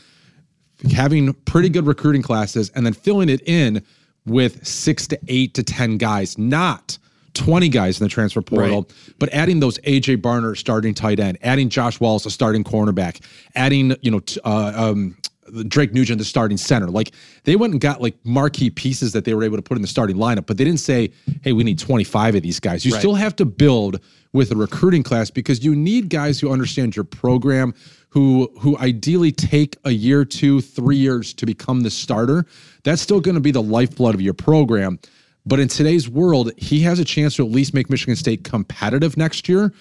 having 0.92 1.34
pretty 1.44 1.68
good 1.68 1.86
recruiting 1.86 2.22
classes 2.22 2.70
and 2.74 2.86
then 2.86 2.92
filling 2.92 3.28
it 3.28 3.42
in 3.46 3.84
with 4.24 4.64
six 4.66 5.06
to 5.08 5.18
eight 5.28 5.54
to 5.54 5.62
10 5.62 5.98
guys, 5.98 6.38
not 6.38 6.96
20 7.34 7.68
guys 7.68 8.00
in 8.00 8.04
the 8.04 8.08
transfer 8.10 8.40
portal, 8.42 8.88
but 9.18 9.28
adding 9.32 9.60
those 9.60 9.78
AJ 9.78 10.18
Barner 10.18 10.56
starting 10.56 10.94
tight 10.94 11.20
end, 11.20 11.38
adding 11.42 11.68
Josh 11.68 12.00
Wallace 12.00 12.26
a 12.26 12.30
starting 12.30 12.64
cornerback, 12.64 13.20
adding, 13.54 13.96
you 14.02 14.10
know, 14.10 14.20
t- 14.20 14.40
uh, 14.44 14.72
um, 14.90 15.16
Drake 15.68 15.92
Nugent 15.92 16.18
the 16.18 16.24
starting 16.24 16.56
center. 16.56 16.88
Like 16.88 17.12
they 17.44 17.56
went 17.56 17.72
and 17.72 17.80
got 17.80 18.00
like 18.00 18.16
marquee 18.24 18.70
pieces 18.70 19.12
that 19.12 19.24
they 19.24 19.34
were 19.34 19.44
able 19.44 19.56
to 19.56 19.62
put 19.62 19.76
in 19.76 19.82
the 19.82 19.88
starting 19.88 20.16
lineup, 20.16 20.46
but 20.46 20.56
they 20.56 20.64
didn't 20.64 20.80
say, 20.80 21.12
"Hey, 21.42 21.52
we 21.52 21.64
need 21.64 21.78
25 21.78 22.36
of 22.36 22.42
these 22.42 22.60
guys." 22.60 22.84
You 22.84 22.92
still 22.92 23.14
have 23.14 23.36
to 23.36 23.44
build 23.44 24.00
with 24.32 24.52
a 24.52 24.56
recruiting 24.56 25.02
class 25.02 25.30
because 25.30 25.64
you 25.64 25.74
need 25.74 26.08
guys 26.08 26.38
who 26.38 26.50
understand 26.52 26.96
your 26.96 27.04
program, 27.04 27.74
who 28.10 28.50
who 28.60 28.76
ideally 28.78 29.32
take 29.32 29.76
a 29.84 29.90
year, 29.90 30.24
two, 30.24 30.60
three 30.60 30.96
years 30.96 31.32
to 31.34 31.46
become 31.46 31.82
the 31.82 31.90
starter. 31.90 32.46
That's 32.84 33.02
still 33.02 33.20
going 33.20 33.34
to 33.34 33.40
be 33.40 33.50
the 33.50 33.62
lifeblood 33.62 34.14
of 34.14 34.20
your 34.20 34.34
program. 34.34 34.98
But 35.46 35.58
in 35.58 35.68
today's 35.68 36.08
world, 36.08 36.52
he 36.56 36.80
has 36.80 36.98
a 36.98 37.04
chance 37.04 37.36
to 37.36 37.44
at 37.44 37.50
least 37.50 37.72
make 37.72 37.88
Michigan 37.88 38.14
State 38.14 38.44
competitive 38.44 39.16
next 39.16 39.48
year 39.48 39.72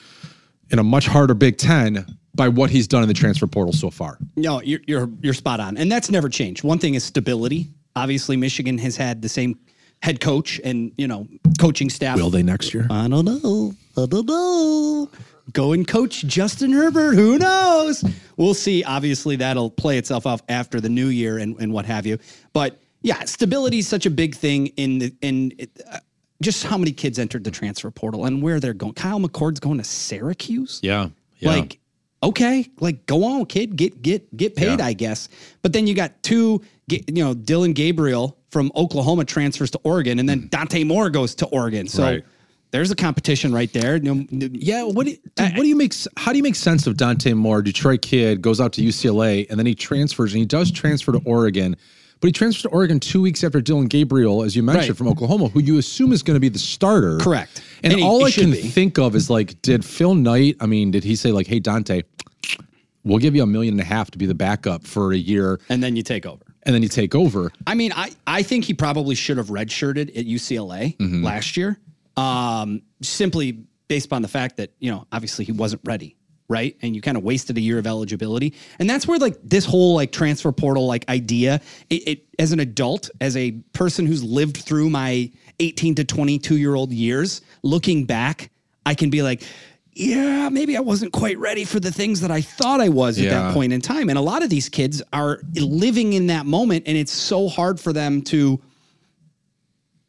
in 0.72 0.80
a 0.80 0.84
much 0.84 1.08
harder 1.08 1.34
Big 1.34 1.58
Ten 1.58 2.06
by 2.36 2.48
what 2.48 2.70
he's 2.70 2.88
done 2.88 3.02
in 3.02 3.08
the 3.08 3.14
transfer 3.14 3.48
portal 3.48 3.74
so 3.74 3.90
far. 3.90 4.18
No, 4.36 4.62
you're 4.62 4.82
you're 4.88 5.10
you're 5.22 5.34
spot 5.34 5.60
on, 5.60 5.78
and 5.78 5.92
that's 5.92 6.10
never 6.10 6.30
changed. 6.30 6.64
One 6.64 6.80
thing 6.80 6.94
is 6.94 7.04
stability. 7.04 7.70
Obviously, 7.96 8.38
Michigan 8.38 8.78
has 8.78 8.96
had 8.96 9.22
the 9.22 9.30
same 9.30 9.60
head 10.02 10.22
coach 10.22 10.60
and 10.64 10.92
you 10.98 11.08
know 11.08 11.28
coaching 11.60 11.90
staff. 11.90 12.18
Will 12.18 12.30
they 12.30 12.44
next 12.44 12.74
year? 12.74 12.88
I 12.90 13.08
don't 13.08 13.26
know. 13.26 13.74
I 13.98 14.06
don't 14.06 14.26
know. 14.26 15.10
Go 15.52 15.74
and 15.74 15.88
coach 15.88 16.24
Justin 16.26 16.72
Herbert. 16.72 17.16
Who 17.16 17.40
knows? 17.40 18.04
We'll 18.38 18.54
see. 18.54 18.84
Obviously, 18.84 19.36
that'll 19.38 19.72
play 19.72 19.98
itself 19.98 20.28
off 20.28 20.42
after 20.48 20.80
the 20.80 20.90
new 20.90 21.08
year 21.08 21.40
and, 21.40 21.60
and 21.60 21.74
what 21.74 21.86
have 21.86 22.06
you. 22.06 22.20
But 22.54 22.80
yeah, 23.02 23.24
stability 23.26 23.80
is 23.80 23.88
such 23.88 24.06
a 24.06 24.10
big 24.12 24.36
thing 24.36 24.68
in 24.68 25.00
the 25.00 25.16
in 25.22 25.54
it, 25.58 25.82
uh, 25.92 26.00
just 26.42 26.66
how 26.66 26.78
many 26.78 26.92
kids 26.92 27.20
entered 27.20 27.44
the 27.44 27.52
transfer 27.52 27.92
portal 27.92 28.26
and 28.26 28.42
where 28.42 28.60
they're 28.60 28.74
going. 28.74 28.94
Kyle 28.94 29.20
McCord's 29.20 29.60
going 29.60 29.78
to 29.78 29.84
Syracuse. 29.84 30.80
Yeah. 30.82 31.10
yeah. 31.40 31.50
Like, 31.50 31.80
okay, 32.24 32.68
like 32.80 33.06
go 33.06 33.24
on, 33.24 33.46
kid, 33.46 33.76
get 33.76 34.02
get 34.02 34.36
get 34.36 34.56
paid, 34.56 34.80
Yeah. 34.80 34.86
I 34.86 34.94
guess. 34.94 35.30
But 35.62 35.74
then 35.74 35.88
you 35.88 35.94
got 35.94 36.22
two, 36.24 36.62
you 36.88 37.02
know, 37.10 37.34
Dillon 37.34 37.74
Gabriel 37.74 38.38
from 38.52 38.72
Oklahoma 38.76 39.26
transfers 39.26 39.72
to 39.72 39.80
Oregon, 39.84 40.20
and 40.20 40.28
then 40.28 40.44
mm. 40.44 40.50
Dante 40.50 40.84
Moore 40.84 41.10
goes 41.10 41.36
to 41.36 41.46
Oregon. 41.48 41.88
So 41.88 42.04
Right. 42.04 42.26
there's 42.72 42.90
a 42.90 42.96
competition 42.96 43.54
right 43.54 43.72
there. 43.74 43.98
Yeah, 43.98 44.84
what 44.84 45.06
do 45.06 45.12
you, 45.12 45.18
dude, 45.36 45.52
what 45.56 45.64
do 45.64 45.68
you 45.68 45.76
make? 45.76 45.94
How 46.18 46.32
do 46.32 46.38
you 46.38 46.44
make 46.44 46.56
sense 46.56 46.88
of 46.88 46.98
Dante 46.98 47.34
Moore, 47.34 47.62
Detroit 47.62 48.02
kid, 48.02 48.42
goes 48.42 48.60
out 48.60 48.74
to 48.74 48.82
UCLA, 48.82 49.46
and 49.50 49.60
then 49.60 49.66
he 49.66 49.76
transfers, 49.76 50.34
and 50.34 50.40
he 50.40 50.46
does 50.46 50.72
transfer 50.72 51.12
to 51.12 51.22
Oregon, 51.26 51.76
but 52.22 52.28
he 52.28 52.32
transferred 52.32 52.64
to 52.70 52.70
Oregon 52.76 53.00
two 53.00 53.22
weeks 53.22 53.44
after 53.44 53.62
Dillon 53.62 53.88
Gabriel, 53.88 54.44
as 54.44 54.56
you 54.56 54.64
mentioned, 54.64 54.90
Right. 54.90 54.98
from 54.98 55.08
Oklahoma, 55.08 55.48
who 55.50 55.60
you 55.62 55.78
assume 55.78 56.12
is 56.12 56.22
going 56.24 56.36
to 56.36 56.40
be 56.42 56.50
the 56.50 56.60
starter. 56.60 57.18
Correct. 57.18 57.62
And, 57.84 57.94
And 57.94 58.02
he- 58.02 58.06
all 58.06 58.20
he 58.26 58.26
I 58.26 58.32
can 58.32 58.52
be. 58.52 58.58
think 58.58 58.98
of 59.00 59.16
is 59.16 59.30
like, 59.30 59.62
did 59.62 59.86
Phil 59.86 60.16
Knight? 60.16 60.58
I 60.60 60.66
mean, 60.66 60.92
did 60.92 61.04
he 61.04 61.16
say 61.16 61.32
like, 61.32 61.48
"Hey 61.48 61.60
Dante, 61.60 62.02
we'll 63.04 63.20
give 63.20 63.36
you 63.36 63.44
a 63.44 63.48
million 63.48 63.74
and 63.76 63.82
a 63.82 63.86
half 63.86 64.12
to 64.12 64.18
be 64.18 64.26
the 64.26 64.36
backup 64.36 64.86
for 64.86 65.14
a 65.14 65.18
year, 65.18 65.60
and 65.70 65.82
then 65.82 65.96
you 65.96 66.04
take 66.04 66.26
over. 66.26 66.44
and 66.64 66.76
then 66.76 66.84
you 66.84 66.90
take 66.90 67.16
over"? 67.16 67.52
I 67.66 67.74
mean, 67.76 67.92
I, 67.96 68.12
I 68.28 68.44
think 68.44 68.66
he 68.66 68.74
probably 68.74 69.16
should 69.16 69.38
have 69.38 69.48
redshirted 69.48 70.10
at 70.18 70.26
UCLA 70.26 70.98
Mm-hmm. 70.98 71.24
last 71.24 71.56
year, 71.58 71.80
um, 72.18 72.82
simply 73.02 73.64
based 73.88 74.06
upon 74.08 74.22
the 74.22 74.28
fact 74.28 74.58
that, 74.58 74.72
you 74.80 74.92
know, 74.92 75.08
obviously 75.12 75.46
he 75.46 75.52
wasn't 75.52 75.82
ready, 75.86 76.16
right? 76.50 76.76
And 76.82 76.96
you 76.96 77.02
kind 77.02 77.16
of 77.16 77.24
wasted 77.24 77.58
a 77.58 77.62
year 77.62 77.78
of 77.78 77.88
eligibility. 77.88 78.56
And 78.80 78.90
that's 78.90 79.08
where 79.08 79.20
like 79.20 79.38
this 79.44 79.64
whole 79.64 79.96
like 79.96 80.12
transfer 80.12 80.52
portal 80.52 80.88
like 80.88 81.08
idea, 81.08 81.62
it, 81.90 82.08
it 82.08 82.26
as 82.40 82.52
an 82.52 82.60
adult, 82.60 83.10
as 83.22 83.38
a 83.38 83.52
person 83.72 84.06
who's 84.06 84.24
lived 84.24 84.58
through 84.58 84.90
my 84.90 85.32
18 85.60 85.96
to 85.96 86.04
22 86.04 86.58
year 86.58 86.76
old 86.76 86.92
years, 86.92 87.42
looking 87.64 88.06
back, 88.06 88.50
I 88.86 88.96
can 88.96 89.10
be 89.10 89.22
like, 89.22 89.44
yeah, 89.94 90.50
maybe 90.50 90.78
I 90.78 90.80
wasn't 90.80 91.12
quite 91.12 91.38
ready 91.38 91.66
for 91.66 91.80
the 91.80 91.92
things 91.92 92.22
that 92.22 92.32
I 92.32 92.42
thought 92.42 92.80
I 92.80 92.90
was 92.90 93.20
at 93.20 93.30
that 93.30 93.54
point 93.54 93.74
in 93.74 93.82
time. 93.82 94.10
And 94.10 94.18
a 94.18 94.22
lot 94.22 94.44
of 94.44 94.50
these 94.50 94.70
kids 94.70 95.02
are 95.12 95.42
living 95.56 96.14
in 96.14 96.28
that 96.28 96.46
moment, 96.46 96.86
and 96.88 96.98
it's 96.98 97.12
so 97.12 97.50
hard 97.50 97.80
for 97.80 97.92
them 97.92 98.22
to, 98.24 98.62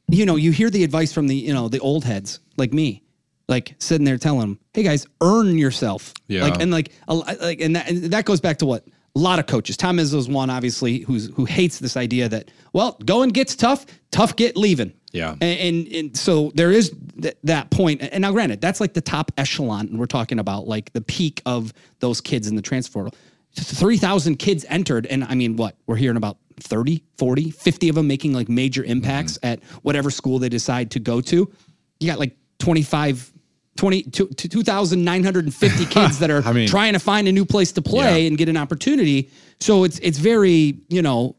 you 0.09 0.26
know, 0.26 0.37
you 0.37 0.52
hear 0.52 0.70
the 0.70 0.85
advice 0.85 1.12
from 1.12 1.26
the, 1.26 1.35
you 1.35 1.52
know, 1.52 1.68
the 1.68 1.80
old 1.80 2.04
heads 2.04 2.38
like 2.56 2.73
me, 2.73 3.02
like 3.50 3.75
sitting 3.78 4.04
there 4.04 4.16
telling 4.16 4.40
them, 4.40 4.59
"Hey 4.73 4.83
guys, 4.83 5.07
earn 5.21 5.59
yourself." 5.59 6.14
Yeah. 6.28 6.45
Like 6.45 6.61
and 6.62 6.71
like, 6.71 6.92
a, 7.09 7.14
like 7.14 7.61
and 7.61 7.76
that 7.76 7.90
and 7.90 8.04
that 8.04 8.25
goes 8.25 8.40
back 8.40 8.59
to 8.59 8.66
what 8.66 8.87
a 9.16 9.19
lot 9.19 9.38
of 9.38 9.47
coaches. 9.47 9.76
Tom 9.76 9.99
Izzo's 9.99 10.28
one, 10.28 10.49
obviously, 10.49 10.99
who's 11.00 11.26
who 11.35 11.45
hates 11.45 11.80
this 11.80 11.97
idea 11.97 12.28
that 12.28 12.50
well, 12.73 12.97
going 13.04 13.30
gets 13.30 13.57
tough, 13.57 13.85
tough 14.12 14.37
get 14.37 14.57
leaving. 14.57 14.92
Yeah. 15.12 15.33
and 15.40 15.42
and, 15.42 15.88
and 15.88 16.16
so 16.16 16.52
there 16.54 16.71
is 16.71 16.95
th- 17.21 17.37
that 17.42 17.71
point. 17.71 18.00
And 18.00 18.23
now, 18.23 18.30
granted, 18.30 18.61
that's 18.61 18.80
like 18.80 18.95
the 18.95 19.00
top 19.00 19.33
echelon, 19.37 19.88
and 19.88 19.99
we're 19.99 20.07
talking 20.07 20.38
about 20.38 20.69
like 20.69 20.92
the 20.92 21.00
peak 21.00 21.42
of 21.45 21.73
those 21.99 22.21
kids 22.21 22.47
in 22.47 22.54
the 22.54 22.62
transfer 22.62 22.92
portal. 22.92 23.19
3,000 23.57 24.37
kids 24.37 24.64
entered. 24.69 25.07
And 25.07 25.25
I 25.25 25.35
mean, 25.35 25.57
what? 25.57 25.75
We're 25.88 25.97
hearing 25.97 26.16
about 26.16 26.37
30, 26.61 27.02
40, 27.19 27.50
50 27.50 27.88
of 27.88 27.97
them 27.97 28.07
making 28.07 28.33
like 28.33 28.49
major 28.49 28.85
impacts 28.85 29.38
Mm-hmm. 29.38 29.47
at 29.47 29.64
whatever 29.83 30.11
school 30.11 30.38
they 30.38 30.49
decide 30.49 30.92
to 30.92 31.00
go 31.00 31.21
to. 31.23 31.50
You 31.99 32.07
got 32.07 32.21
like 32.21 32.37
25, 32.61 33.33
20, 33.77 34.03
to, 34.03 34.27
to 34.29 34.49
2,950 34.49 35.85
kids 35.91 36.19
that 36.19 36.31
are 36.31 36.43
I 36.45 36.53
mean- 36.53 36.69
trying 36.69 36.93
to 36.95 36.99
find 36.99 37.29
a 37.29 37.33
new 37.33 37.45
place 37.45 37.73
to 37.73 37.83
play 37.83 38.23
Yeah. 38.23 38.29
and 38.29 38.39
get 38.39 38.49
an 38.49 38.57
opportunity. 38.57 39.31
So 39.61 39.85
it's, 39.85 39.99
it's 40.00 40.19
very, 40.19 40.79
you 40.89 41.03
know, 41.03 41.37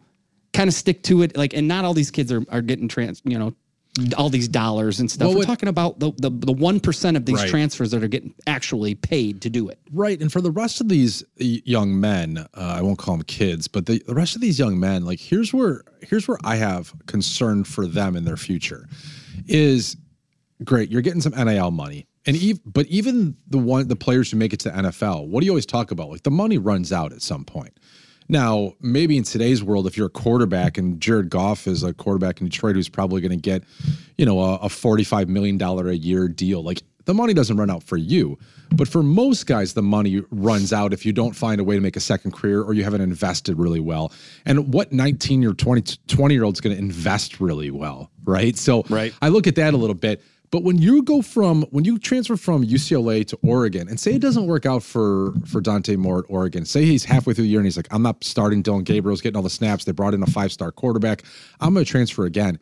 kind 0.53 0.67
of 0.67 0.73
stick 0.73 1.03
to 1.03 1.21
it. 1.23 1.35
Like, 1.37 1.53
and 1.53 1.67
not 1.67 1.85
all 1.85 1.93
these 1.93 2.11
kids 2.11 2.31
are, 2.31 2.43
are 2.49 2.61
getting 2.61 2.87
trans, 2.87 3.21
you 3.25 3.37
know, 3.37 3.53
all 4.17 4.29
these 4.29 4.47
dollars 4.47 5.01
and 5.01 5.11
stuff. 5.11 5.25
Well, 5.27 5.33
We're 5.35 5.39
what- 5.39 5.47
talking 5.47 5.67
about 5.69 5.99
the, 5.99 6.11
the, 6.17 6.29
the 6.29 6.53
1% 6.53 7.15
of 7.17 7.25
these 7.25 7.35
Right. 7.35 7.49
transfers 7.49 7.91
that 7.91 8.01
are 8.01 8.07
getting 8.07 8.33
actually 8.47 8.95
paid 8.95 9.41
to 9.41 9.49
do 9.49 9.67
it. 9.67 9.79
Right. 9.91 10.19
And 10.19 10.31
for 10.31 10.39
the 10.39 10.49
rest 10.51 10.79
of 10.79 10.87
these 10.87 11.23
young 11.37 11.99
men, 11.99 12.37
uh, 12.37 12.47
I 12.55 12.81
won't 12.81 12.97
call 12.97 13.17
them 13.17 13.25
kids, 13.25 13.67
but 13.67 13.85
the, 13.85 14.01
the 14.07 14.15
rest 14.15 14.35
of 14.35 14.41
these 14.41 14.57
young 14.57 14.79
men, 14.79 15.03
like 15.05 15.19
here's 15.19 15.53
where 15.53 15.83
here's 16.01 16.27
where 16.27 16.37
I 16.43 16.55
have 16.55 16.93
concern 17.05 17.65
for 17.65 17.85
them 17.85 18.15
in 18.15 18.23
their 18.23 18.37
future 18.37 18.87
is 19.47 19.97
great, 20.63 20.89
you're 20.89 21.01
getting 21.01 21.21
some 21.21 21.33
NIL 21.33 21.71
money. 21.71 22.07
And 22.25 22.37
ev- 22.37 22.59
but 22.65 22.85
even 22.87 23.35
the 23.47 23.57
one 23.57 23.87
the 23.87 23.95
players 23.95 24.31
who 24.31 24.37
make 24.37 24.53
it 24.53 24.59
to 24.61 24.69
the 24.69 24.75
NFL, 24.75 25.27
what 25.27 25.39
do 25.39 25.45
you 25.45 25.51
always 25.51 25.65
talk 25.65 25.91
about? 25.91 26.09
Like 26.09 26.23
the 26.23 26.31
money 26.31 26.57
runs 26.57 26.91
out 26.91 27.13
at 27.13 27.21
some 27.21 27.45
point. 27.45 27.77
Now, 28.29 28.75
maybe 28.79 29.17
in 29.17 29.23
today's 29.23 29.61
world, 29.61 29.87
if 29.87 29.97
you're 29.97 30.07
a 30.07 30.09
quarterback 30.09 30.77
and 30.77 31.01
Jared 31.01 31.29
Goff 31.29 31.67
is 31.67 31.83
a 31.83 31.93
quarterback 31.93 32.39
in 32.39 32.47
Detroit 32.47 32.75
who's 32.75 32.87
probably 32.87 33.19
going 33.19 33.31
to 33.31 33.35
get, 33.37 33.63
you 34.17 34.25
know, 34.25 34.39
a, 34.39 34.55
a 34.55 34.67
$45 34.67 35.27
million 35.27 35.61
a 35.61 35.91
year 35.91 36.29
deal, 36.29 36.63
like 36.63 36.81
the 37.05 37.13
money 37.13 37.33
doesn't 37.33 37.57
run 37.57 37.69
out 37.69 37.83
for 37.83 37.97
you. 37.97 38.37
But 38.73 38.87
for 38.87 39.03
most 39.03 39.47
guys, 39.47 39.73
the 39.73 39.81
money 39.81 40.23
runs 40.31 40.71
out 40.71 40.93
if 40.93 41.05
you 41.05 41.11
don't 41.11 41.33
find 41.33 41.59
a 41.59 41.63
way 41.65 41.75
to 41.75 41.81
make 41.81 41.97
a 41.97 41.99
second 41.99 42.31
career 42.31 42.61
or 42.61 42.73
you 42.73 42.85
haven't 42.85 43.01
invested 43.01 43.57
really 43.57 43.81
well. 43.81 44.13
And 44.45 44.73
what 44.73 44.93
19 44.93 45.43
or 45.43 45.53
20, 45.53 45.97
20 46.07 46.33
year 46.33 46.45
old's 46.45 46.61
going 46.61 46.73
to 46.75 46.81
invest 46.81 47.41
really 47.41 47.71
well, 47.71 48.11
right? 48.23 48.55
So 48.55 48.85
Right. 48.89 49.13
I 49.21 49.27
look 49.27 49.45
at 49.47 49.55
that 49.55 49.73
a 49.73 49.77
little 49.77 49.95
bit. 49.95 50.23
But 50.51 50.63
when 50.63 50.77
you 50.77 51.01
go 51.01 51.21
from 51.21 51.63
when 51.71 51.85
you 51.85 51.97
transfer 51.97 52.35
from 52.35 52.65
UCLA 52.65 53.25
to 53.27 53.39
Oregon, 53.41 53.87
and 53.87 53.97
say 53.97 54.13
it 54.13 54.21
doesn't 54.21 54.47
work 54.47 54.65
out 54.65 54.83
for 54.83 55.33
for 55.45 55.61
Dante 55.61 55.95
Moore 55.95 56.19
at 56.19 56.25
Oregon, 56.27 56.65
say 56.65 56.85
he's 56.85 57.05
halfway 57.05 57.33
through 57.33 57.45
the 57.45 57.49
year 57.49 57.59
and 57.59 57.65
he's 57.65 57.77
like, 57.77 57.87
I'm 57.89 58.01
not 58.01 58.21
starting 58.23 58.61
Dillon 58.61 58.83
Gabriel's 58.83 59.21
getting 59.21 59.37
all 59.37 59.43
the 59.43 59.49
snaps. 59.49 59.85
They 59.85 59.93
brought 59.93 60.13
in 60.13 60.21
a 60.21 60.27
five 60.27 60.51
star 60.51 60.71
quarterback. 60.71 61.23
I'm 61.61 61.73
going 61.73 61.85
to 61.85 61.89
transfer 61.89 62.25
again. 62.25 62.59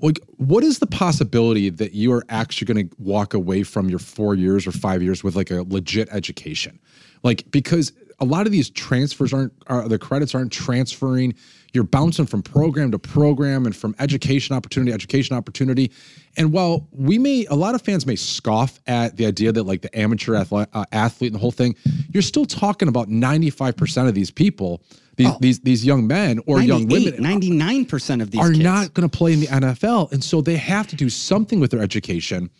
Like, 0.00 0.18
what 0.38 0.64
is 0.64 0.78
the 0.78 0.86
possibility 0.86 1.70
that 1.70 1.92
you 1.92 2.12
are 2.12 2.24
actually 2.30 2.72
going 2.72 2.88
to 2.88 2.96
walk 2.98 3.34
away 3.34 3.62
from 3.62 3.88
your 3.88 3.98
four 3.98 4.34
years 4.34 4.66
or 4.66 4.72
five 4.72 5.02
years 5.02 5.22
with 5.22 5.36
like 5.36 5.50
a 5.50 5.62
legit 5.62 6.08
education? 6.10 6.80
Like, 7.22 7.48
because 7.50 7.92
a 8.20 8.24
lot 8.24 8.46
of 8.46 8.52
these 8.52 8.70
transfers 8.70 9.32
aren't, 9.32 9.52
are, 9.66 9.88
the 9.88 9.98
credits 9.98 10.34
aren't 10.34 10.52
transferring. 10.52 11.34
You're 11.72 11.84
bouncing 11.84 12.26
from 12.26 12.42
program 12.42 12.90
to 12.90 12.98
program 12.98 13.64
and 13.64 13.74
from 13.74 13.94
education 13.98 14.56
opportunity 14.56 14.90
to 14.90 14.94
education 14.94 15.36
opportunity. 15.36 15.90
And 16.36 16.52
while 16.52 16.88
we 16.92 17.18
may, 17.18 17.46
a 17.46 17.54
lot 17.54 17.74
of 17.74 17.82
fans 17.82 18.06
may 18.06 18.16
scoff 18.16 18.80
at 18.86 19.16
the 19.16 19.26
idea 19.26 19.52
that 19.52 19.62
like 19.62 19.82
the 19.82 19.98
amateur 19.98 20.34
athlete, 20.34 20.68
uh, 20.72 20.84
athlete 20.92 21.32
and 21.32 21.36
the 21.36 21.40
whole 21.40 21.52
thing, 21.52 21.76
you're 22.12 22.22
still 22.22 22.44
talking 22.44 22.88
about 22.88 23.08
95% 23.08 24.08
of 24.08 24.14
these 24.14 24.30
people, 24.30 24.82
these, 25.16 25.38
these, 25.38 25.60
these 25.60 25.86
young 25.86 26.06
men 26.06 26.40
or 26.46 26.60
young 26.60 26.86
women 26.88 27.14
99% 27.14 28.22
of 28.22 28.30
these 28.30 28.40
are 28.40 28.48
kids. 28.48 28.58
not 28.58 28.94
going 28.94 29.08
to 29.08 29.16
play 29.16 29.32
in 29.32 29.40
the 29.40 29.46
NFL. 29.46 30.12
And 30.12 30.24
so 30.24 30.40
they 30.40 30.56
have 30.56 30.86
to 30.88 30.96
do 30.96 31.08
something 31.08 31.60
with 31.60 31.70
their 31.70 31.82
education, 31.82 32.50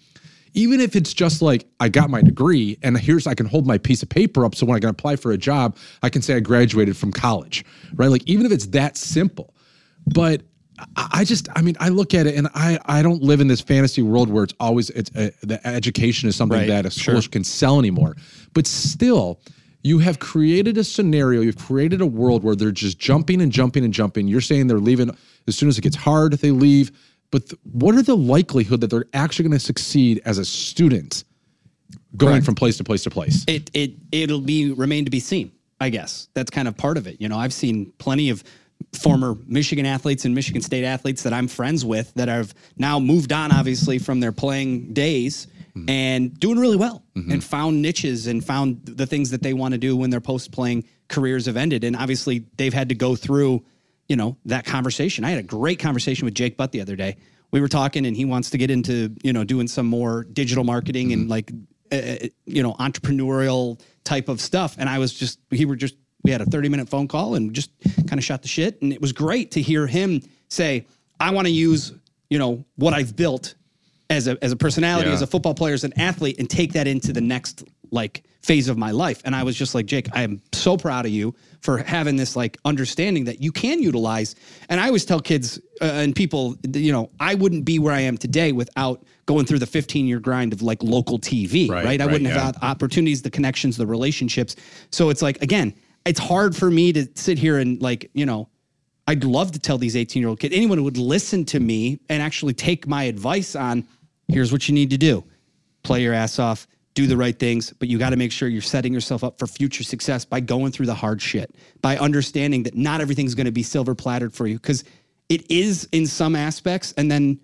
even 0.54 0.80
if 0.80 0.96
it's 0.96 1.12
just 1.14 1.42
like, 1.42 1.66
I 1.78 1.88
got 1.88 2.10
my 2.10 2.22
degree 2.22 2.78
and 2.82 2.98
here's, 2.98 3.26
I 3.26 3.34
can 3.34 3.46
hold 3.46 3.66
my 3.66 3.78
piece 3.78 4.02
of 4.02 4.08
paper 4.08 4.44
up. 4.44 4.54
So 4.54 4.66
when 4.66 4.76
I 4.76 4.80
can 4.80 4.88
apply 4.88 5.16
for 5.16 5.32
a 5.32 5.38
job, 5.38 5.76
I 6.02 6.08
can 6.08 6.22
say 6.22 6.34
I 6.34 6.40
graduated 6.40 6.96
from 6.96 7.12
college, 7.12 7.64
right? 7.94 8.08
Like, 8.08 8.24
even 8.26 8.46
if 8.46 8.52
it's 8.52 8.66
that 8.66 8.96
simple. 8.96 9.54
But 10.06 10.42
I 10.96 11.24
just, 11.24 11.48
I 11.54 11.62
mean, 11.62 11.76
I 11.78 11.88
look 11.88 12.14
at 12.14 12.26
it 12.26 12.34
and 12.36 12.48
I, 12.54 12.78
I 12.86 13.02
don't 13.02 13.22
live 13.22 13.40
in 13.40 13.48
this 13.48 13.60
fantasy 13.60 14.02
world 14.02 14.30
where 14.30 14.44
it's 14.44 14.54
always, 14.58 14.90
it's 14.90 15.14
uh, 15.14 15.30
the 15.42 15.64
education 15.66 16.28
is 16.28 16.36
something 16.36 16.58
Right, 16.58 16.68
that 16.68 16.86
a 16.86 16.90
school 16.90 17.20
can 17.30 17.44
sell 17.44 17.78
anymore. 17.78 18.16
But 18.54 18.66
still, 18.66 19.40
you 19.82 19.98
have 19.98 20.18
created 20.18 20.78
a 20.78 20.84
scenario, 20.84 21.40
you've 21.40 21.58
created 21.58 22.00
a 22.00 22.06
world 22.06 22.44
where 22.44 22.54
they're 22.54 22.70
just 22.72 22.98
jumping 22.98 23.40
and 23.40 23.52
jumping 23.52 23.84
and 23.84 23.92
jumping. 23.94 24.28
You're 24.28 24.40
saying 24.40 24.66
they're 24.66 24.78
leaving 24.78 25.16
as 25.46 25.56
soon 25.56 25.68
as 25.68 25.78
it 25.78 25.82
gets 25.82 25.96
hard, 25.96 26.32
they 26.34 26.50
leave. 26.50 26.92
But 27.30 27.48
th- 27.48 27.60
what 27.72 27.94
are 27.94 28.02
the 28.02 28.16
likelihood 28.16 28.80
that 28.80 28.90
they're 28.90 29.06
actually 29.12 29.44
going 29.44 29.58
to 29.58 29.64
succeed 29.64 30.20
as 30.24 30.38
a 30.38 30.44
student 30.44 31.24
going 32.16 32.42
from 32.42 32.54
place 32.54 32.76
to 32.78 32.84
place 32.84 33.04
to 33.04 33.10
place? 33.10 33.44
it 33.46 33.70
it 33.74 33.92
it'll 34.12 34.40
be 34.40 34.72
remain 34.72 35.04
to 35.04 35.10
be 35.10 35.20
seen. 35.20 35.52
I 35.80 35.88
guess 35.88 36.28
that's 36.34 36.50
kind 36.50 36.68
of 36.68 36.76
part 36.76 36.98
of 36.98 37.06
it. 37.06 37.20
You 37.20 37.28
know, 37.28 37.38
I've 37.38 37.54
seen 37.54 37.92
plenty 37.98 38.28
of 38.30 38.44
former 38.92 39.36
Michigan 39.46 39.86
athletes 39.86 40.24
and 40.24 40.34
Michigan 40.34 40.62
State 40.62 40.84
athletes 40.84 41.22
that 41.22 41.32
I'm 41.32 41.48
friends 41.48 41.84
with 41.84 42.12
that 42.14 42.28
have 42.28 42.54
now 42.76 42.98
moved 42.98 43.32
on, 43.32 43.52
obviously, 43.52 43.98
from 43.98 44.20
their 44.20 44.32
playing 44.32 44.92
days 44.92 45.46
mm-hmm. 45.70 45.88
and 45.88 46.38
doing 46.38 46.58
really 46.58 46.76
well 46.76 47.02
mm-hmm. 47.16 47.30
and 47.30 47.44
found 47.44 47.80
niches 47.80 48.26
and 48.26 48.44
found 48.44 48.84
the 48.84 49.06
things 49.06 49.30
that 49.30 49.42
they 49.42 49.54
want 49.54 49.72
to 49.72 49.78
do 49.78 49.96
when 49.96 50.10
their 50.10 50.20
post 50.20 50.52
playing 50.52 50.84
careers 51.08 51.46
have 51.46 51.56
ended. 51.56 51.84
And 51.84 51.96
obviously, 51.96 52.44
they've 52.56 52.74
had 52.74 52.88
to 52.88 52.94
go 52.94 53.16
through, 53.16 53.64
you 54.10 54.16
know, 54.16 54.36
that 54.44 54.64
conversation. 54.64 55.24
I 55.24 55.30
had 55.30 55.38
a 55.38 55.44
great 55.44 55.78
conversation 55.78 56.24
with 56.24 56.34
Jake 56.34 56.56
Butt 56.56 56.72
the 56.72 56.80
other 56.80 56.96
day. 56.96 57.16
We 57.52 57.60
were 57.60 57.68
talking, 57.68 58.06
and 58.06 58.16
he 58.16 58.24
wants 58.24 58.50
to 58.50 58.58
get 58.58 58.68
into, 58.68 59.14
you 59.22 59.32
know, 59.32 59.44
doing 59.44 59.68
some 59.68 59.86
more 59.86 60.24
digital 60.24 60.64
marketing 60.64 61.12
and 61.12 61.28
like 61.28 61.52
uh, 61.92 62.16
you 62.44 62.62
know, 62.62 62.74
entrepreneurial 62.74 63.80
type 64.04 64.28
of 64.28 64.40
stuff. 64.40 64.74
And 64.78 64.88
I 64.88 64.98
was 64.98 65.12
just, 65.12 65.38
he 65.50 65.64
were 65.64 65.76
just, 65.76 65.94
we 66.24 66.30
had 66.32 66.40
a 66.40 66.44
30 66.44 66.68
minute 66.68 66.88
phone 66.88 67.06
call 67.08 67.36
and 67.36 67.52
just 67.54 67.70
kind 68.08 68.18
of 68.18 68.24
shot 68.24 68.42
the 68.42 68.48
shit. 68.48 68.82
And 68.82 68.92
it 68.92 69.00
was 69.00 69.12
great 69.12 69.52
to 69.52 69.62
hear 69.62 69.86
him 69.86 70.22
say, 70.48 70.86
I 71.20 71.30
want 71.30 71.46
to 71.46 71.52
use, 71.52 71.92
you 72.28 72.38
know, 72.38 72.64
what 72.76 72.94
I've 72.94 73.14
built 73.16 73.54
as 74.08 74.26
a, 74.26 74.36
as 74.42 74.50
a 74.52 74.56
personality, 74.56 75.08
Yeah. 75.08 75.14
as 75.14 75.22
a 75.22 75.26
football 75.26 75.54
player, 75.54 75.74
as 75.74 75.84
an 75.84 75.92
athlete, 75.98 76.38
and 76.38 76.48
take 76.50 76.72
that 76.72 76.86
into 76.88 77.12
the 77.12 77.20
next 77.20 77.64
like 77.90 78.24
phase 78.42 78.68
of 78.68 78.78
my 78.78 78.90
life. 78.90 79.20
And 79.24 79.36
I 79.36 79.42
was 79.42 79.54
just 79.54 79.74
like, 79.74 79.86
Jake, 79.86 80.08
I 80.14 80.22
am 80.22 80.40
so 80.52 80.76
proud 80.76 81.04
of 81.04 81.12
you 81.12 81.34
for 81.60 81.78
having 81.78 82.16
this 82.16 82.36
like 82.36 82.56
understanding 82.64 83.24
that 83.24 83.42
you 83.42 83.52
can 83.52 83.82
utilize. 83.82 84.34
And 84.70 84.80
I 84.80 84.86
always 84.86 85.04
tell 85.04 85.20
kids 85.20 85.58
uh, 85.82 85.84
and 85.84 86.16
people, 86.16 86.56
you 86.72 86.90
know, 86.90 87.10
I 87.20 87.34
wouldn't 87.34 87.66
be 87.66 87.78
where 87.78 87.92
I 87.92 88.00
am 88.00 88.16
today 88.16 88.52
without 88.52 89.04
going 89.26 89.44
through 89.44 89.58
the 89.58 89.66
15 89.66 90.06
year 90.06 90.20
grind 90.20 90.52
of 90.52 90.62
like 90.62 90.82
local 90.82 91.18
TV, 91.18 91.68
right? 91.68 91.84
Right, 91.84 92.00
I 92.00 92.04
right, 92.04 92.12
wouldn't 92.12 92.30
yeah. 92.30 92.40
have 92.40 92.56
had 92.56 92.64
opportunities, 92.64 93.20
the 93.20 93.30
connections, 93.30 93.76
the 93.76 93.86
relationships. 93.86 94.56
So 94.90 95.10
it's 95.10 95.20
like, 95.20 95.40
again, 95.42 95.74
it's 96.06 96.20
hard 96.20 96.56
for 96.56 96.70
me 96.70 96.92
to 96.94 97.06
sit 97.14 97.38
here 97.38 97.58
and 97.58 97.80
like, 97.82 98.10
you 98.14 98.24
know, 98.24 98.48
I'd 99.06 99.24
love 99.24 99.52
to 99.52 99.58
tell 99.58 99.76
these 99.76 99.96
18 99.96 100.20
year 100.22 100.28
old 100.28 100.40
kids, 100.40 100.54
anyone 100.54 100.78
who 100.78 100.84
would 100.84 100.96
listen 100.96 101.44
to 101.46 101.60
me 101.60 102.00
and 102.08 102.22
actually 102.22 102.54
take 102.54 102.86
my 102.86 103.04
advice 103.04 103.54
on 103.54 103.86
here's 104.28 104.52
what 104.52 104.68
you 104.68 104.74
need 104.74 104.90
to 104.90 104.98
do 104.98 105.24
play 105.82 106.02
your 106.02 106.12
ass 106.12 106.38
off, 106.38 106.66
do 107.00 107.06
the 107.06 107.16
right 107.16 107.38
things, 107.38 107.72
but 107.78 107.88
you 107.88 107.98
got 107.98 108.10
to 108.10 108.16
make 108.16 108.30
sure 108.30 108.48
you're 108.48 108.60
setting 108.60 108.92
yourself 108.92 109.24
up 109.24 109.38
for 109.38 109.46
future 109.46 109.82
success 109.82 110.24
by 110.26 110.38
going 110.38 110.70
through 110.70 110.86
the 110.86 110.94
hard 110.94 111.22
shit, 111.22 111.54
by 111.80 111.96
understanding 111.96 112.62
that 112.64 112.76
not 112.76 113.00
everything's 113.00 113.34
going 113.34 113.46
to 113.46 113.52
be 113.52 113.62
silver 113.62 113.94
plattered 113.94 114.34
for 114.34 114.46
you 114.46 114.56
because 114.56 114.84
it 115.30 115.50
is 115.50 115.88
in 115.92 116.06
some 116.06 116.36
aspects. 116.36 116.92
And 116.98 117.10
then 117.10 117.40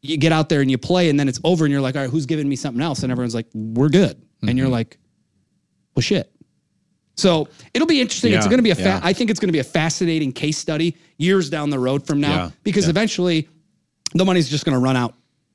you 0.00 0.16
get 0.16 0.32
out 0.32 0.48
there 0.48 0.62
and 0.62 0.70
you 0.70 0.78
play, 0.78 1.10
and 1.10 1.20
then 1.20 1.28
it's 1.28 1.40
over, 1.44 1.66
and 1.66 1.72
you're 1.72 1.82
like, 1.82 1.94
all 1.94 2.02
right, 2.02 2.10
who's 2.10 2.24
giving 2.24 2.48
me 2.48 2.56
something 2.56 2.82
else? 2.82 3.02
And 3.02 3.12
everyone's 3.12 3.34
like, 3.34 3.48
we're 3.52 3.90
good. 3.90 4.20
And 4.42 4.56
you're 4.56 4.66
mm-hmm. 4.66 4.72
like, 4.72 4.98
well, 5.94 6.02
shit. 6.02 6.30
So 7.16 7.48
it'll 7.74 7.88
be 7.88 8.00
interesting. 8.00 8.32
it's 8.32 8.46
going 8.46 8.58
to 8.58 8.62
be 8.62 8.70
a. 8.70 8.74
Fa- 8.74 8.82
yeah. 8.82 9.00
I 9.02 9.12
think 9.12 9.30
it's 9.30 9.40
going 9.40 9.48
to 9.48 9.52
be 9.52 9.58
a 9.58 9.64
fascinating 9.64 10.32
case 10.32 10.58
study 10.58 10.96
years 11.18 11.50
down 11.50 11.70
the 11.70 11.78
road 11.78 12.06
from 12.06 12.20
now 12.20 12.36
Yeah, 12.36 12.50
because 12.62 12.84
yeah. 12.84 12.90
eventually 12.90 13.48
the 14.14 14.24
money's 14.24 14.48
just 14.48 14.64
going 14.64 14.74
to 14.74 14.80
run 14.80 14.96
out 14.96 15.14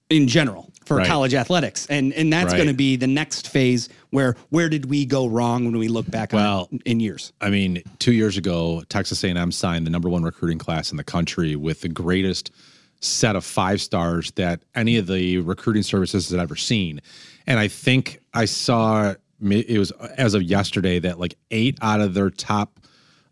in 0.10 0.28
general 0.28 0.71
for 0.92 0.98
Right. 0.98 1.08
college 1.08 1.34
athletics, 1.34 1.88
and 1.90 2.12
and 2.14 2.32
that's 2.34 2.48
Right. 2.52 2.58
going 2.58 2.68
to 2.68 2.74
be 2.74 2.98
the 2.98 3.08
next 3.08 3.48
phase 3.48 3.88
where 4.10 4.36
where 4.50 4.68
did 4.68 4.86
we 4.90 5.06
go 5.06 5.26
wrong 5.28 5.64
when 5.66 5.78
we 5.78 5.88
look 5.88 6.10
back 6.12 6.34
Well, 6.34 6.68
on 6.72 6.80
in 6.86 7.00
years? 7.00 7.32
I 7.40 7.50
mean, 7.50 7.82
two 8.00 8.12
years 8.12 8.36
ago, 8.38 8.84
Texas 8.90 9.24
A&M 9.24 9.52
signed 9.54 9.86
the 9.86 9.90
number 9.90 10.10
one 10.10 10.24
recruiting 10.24 10.58
class 10.58 10.92
in 10.92 10.98
the 10.98 11.04
country 11.04 11.56
with 11.56 11.82
the 11.82 11.88
greatest 11.90 12.52
set 13.00 13.36
of 13.38 13.46
five 13.46 13.82
stars 13.82 14.32
that 14.36 14.62
any 14.76 14.98
of 14.98 15.08
the 15.08 15.38
recruiting 15.40 15.82
services 15.84 16.30
had 16.30 16.40
ever 16.40 16.56
seen. 16.58 17.00
And 17.48 17.58
I 17.58 17.68
think 17.70 18.20
I 18.34 18.46
saw 18.46 19.14
it 19.42 19.78
was 19.80 19.92
as 20.18 20.34
of 20.36 20.44
yesterday 20.44 21.00
that 21.00 21.20
like 21.20 21.36
eight 21.52 21.78
out 21.82 22.02
of 22.02 22.14
their 22.14 22.30
top 22.30 22.80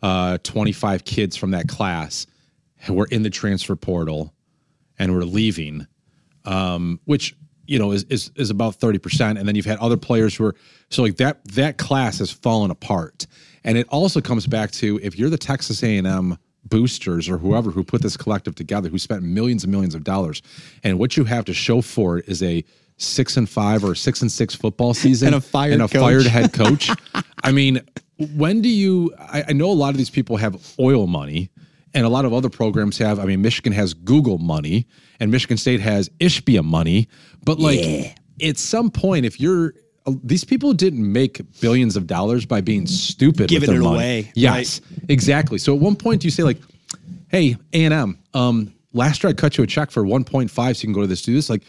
uh, 0.01 0.37
25 0.43 1.03
kids 1.03 1.35
from 1.35 1.51
that 1.51 1.67
class 1.67 2.25
were 2.87 3.05
in 3.11 3.21
the 3.23 3.29
transfer 3.29 3.75
portal 3.75 4.33
and 4.97 5.13
were 5.13 5.25
leaving, 5.25 5.85
um, 6.45 6.99
which 7.05 7.35
you 7.69 7.79
know, 7.79 7.91
is 7.91 8.03
is 8.09 8.31
is 8.35 8.49
about 8.49 8.75
thirty 8.75 8.97
percent, 8.99 9.37
and 9.37 9.47
then 9.47 9.55
you've 9.55 9.65
had 9.65 9.77
other 9.79 9.97
players 9.97 10.35
who 10.35 10.45
are 10.45 10.55
so 10.89 11.03
like 11.03 11.17
that 11.17 11.43
that 11.53 11.77
class 11.77 12.19
has 12.19 12.31
fallen 12.31 12.71
apart, 12.71 13.27
and 13.63 13.77
it 13.77 13.87
also 13.89 14.19
comes 14.21 14.47
back 14.47 14.71
to 14.71 14.99
if 15.03 15.17
you're 15.17 15.29
the 15.29 15.37
Texas 15.37 15.83
A 15.83 15.97
and 15.97 16.07
M 16.07 16.37
boosters 16.65 17.29
or 17.29 17.37
whoever 17.37 17.71
who 17.71 17.83
put 17.83 18.01
this 18.01 18.17
collective 18.17 18.55
together, 18.55 18.89
who 18.89 18.97
spent 18.99 19.23
millions 19.23 19.63
and 19.63 19.71
millions 19.71 19.95
of 19.95 20.03
dollars, 20.03 20.41
and 20.83 20.99
what 20.99 21.15
you 21.15 21.23
have 21.25 21.45
to 21.45 21.53
show 21.53 21.81
for 21.81 22.17
it 22.17 22.27
is 22.27 22.41
a 22.43 22.63
six 22.97 23.37
and 23.37 23.47
five 23.49 23.83
or 23.83 23.95
six 23.95 24.21
and 24.21 24.31
six 24.31 24.53
football 24.55 24.93
season 24.93 25.27
And 25.33 25.35
a 25.35 25.41
fired 25.41 25.73
and 25.73 25.81
a 25.83 25.87
coach. 25.87 26.01
fired 26.01 26.25
head 26.25 26.53
coach. 26.53 26.89
I 27.43 27.51
mean, 27.51 27.81
when 28.35 28.61
do 28.61 28.67
you? 28.69 29.13
I, 29.17 29.45
I 29.49 29.53
know 29.53 29.71
a 29.71 29.73
lot 29.73 29.89
of 29.91 29.97
these 29.97 30.09
people 30.09 30.37
have 30.37 30.75
oil 30.79 31.07
money, 31.07 31.49
and 31.93 32.05
a 32.05 32.09
lot 32.09 32.25
of 32.25 32.33
other 32.33 32.49
programs 32.49 32.97
have. 32.97 33.19
I 33.19 33.25
mean, 33.25 33.41
Michigan 33.41 33.73
has 33.73 33.93
Google 33.93 34.37
money, 34.37 34.87
and 35.19 35.31
Michigan 35.31 35.57
State 35.57 35.79
has 35.79 36.09
Ishbia 36.19 36.63
money. 36.63 37.07
But 37.43 37.59
like, 37.59 38.15
at 38.41 38.57
some 38.57 38.89
point, 38.91 39.25
if 39.25 39.39
you're 39.39 39.73
these 40.23 40.43
people 40.43 40.73
didn't 40.73 41.11
make 41.11 41.41
billions 41.59 41.95
of 41.95 42.07
dollars 42.07 42.45
by 42.45 42.61
being 42.61 42.87
stupid, 42.87 43.49
Giving 43.49 43.69
it 43.75 43.79
money. 43.79 43.95
away, 43.95 44.31
Yes, 44.35 44.81
exactly. 45.07 45.57
So 45.57 45.75
at 45.75 45.79
one 45.79 45.95
point, 45.95 46.23
you 46.23 46.31
say 46.31 46.43
like, 46.43 46.57
"Hey, 47.27 47.57
A 47.73 47.85
and 47.85 47.93
M, 47.93 48.19
um, 48.33 48.73
last 48.93 49.23
year 49.23 49.29
I 49.29 49.33
cut 49.33 49.57
you 49.57 49.63
a 49.63 49.67
check 49.67 49.91
for 49.91 50.03
1.5 50.03 50.49
so 50.49 50.69
you 50.69 50.73
can 50.87 50.93
go 50.93 51.01
to 51.01 51.07
this 51.07 51.21
do 51.21 51.33
this." 51.33 51.49
Like, 51.49 51.63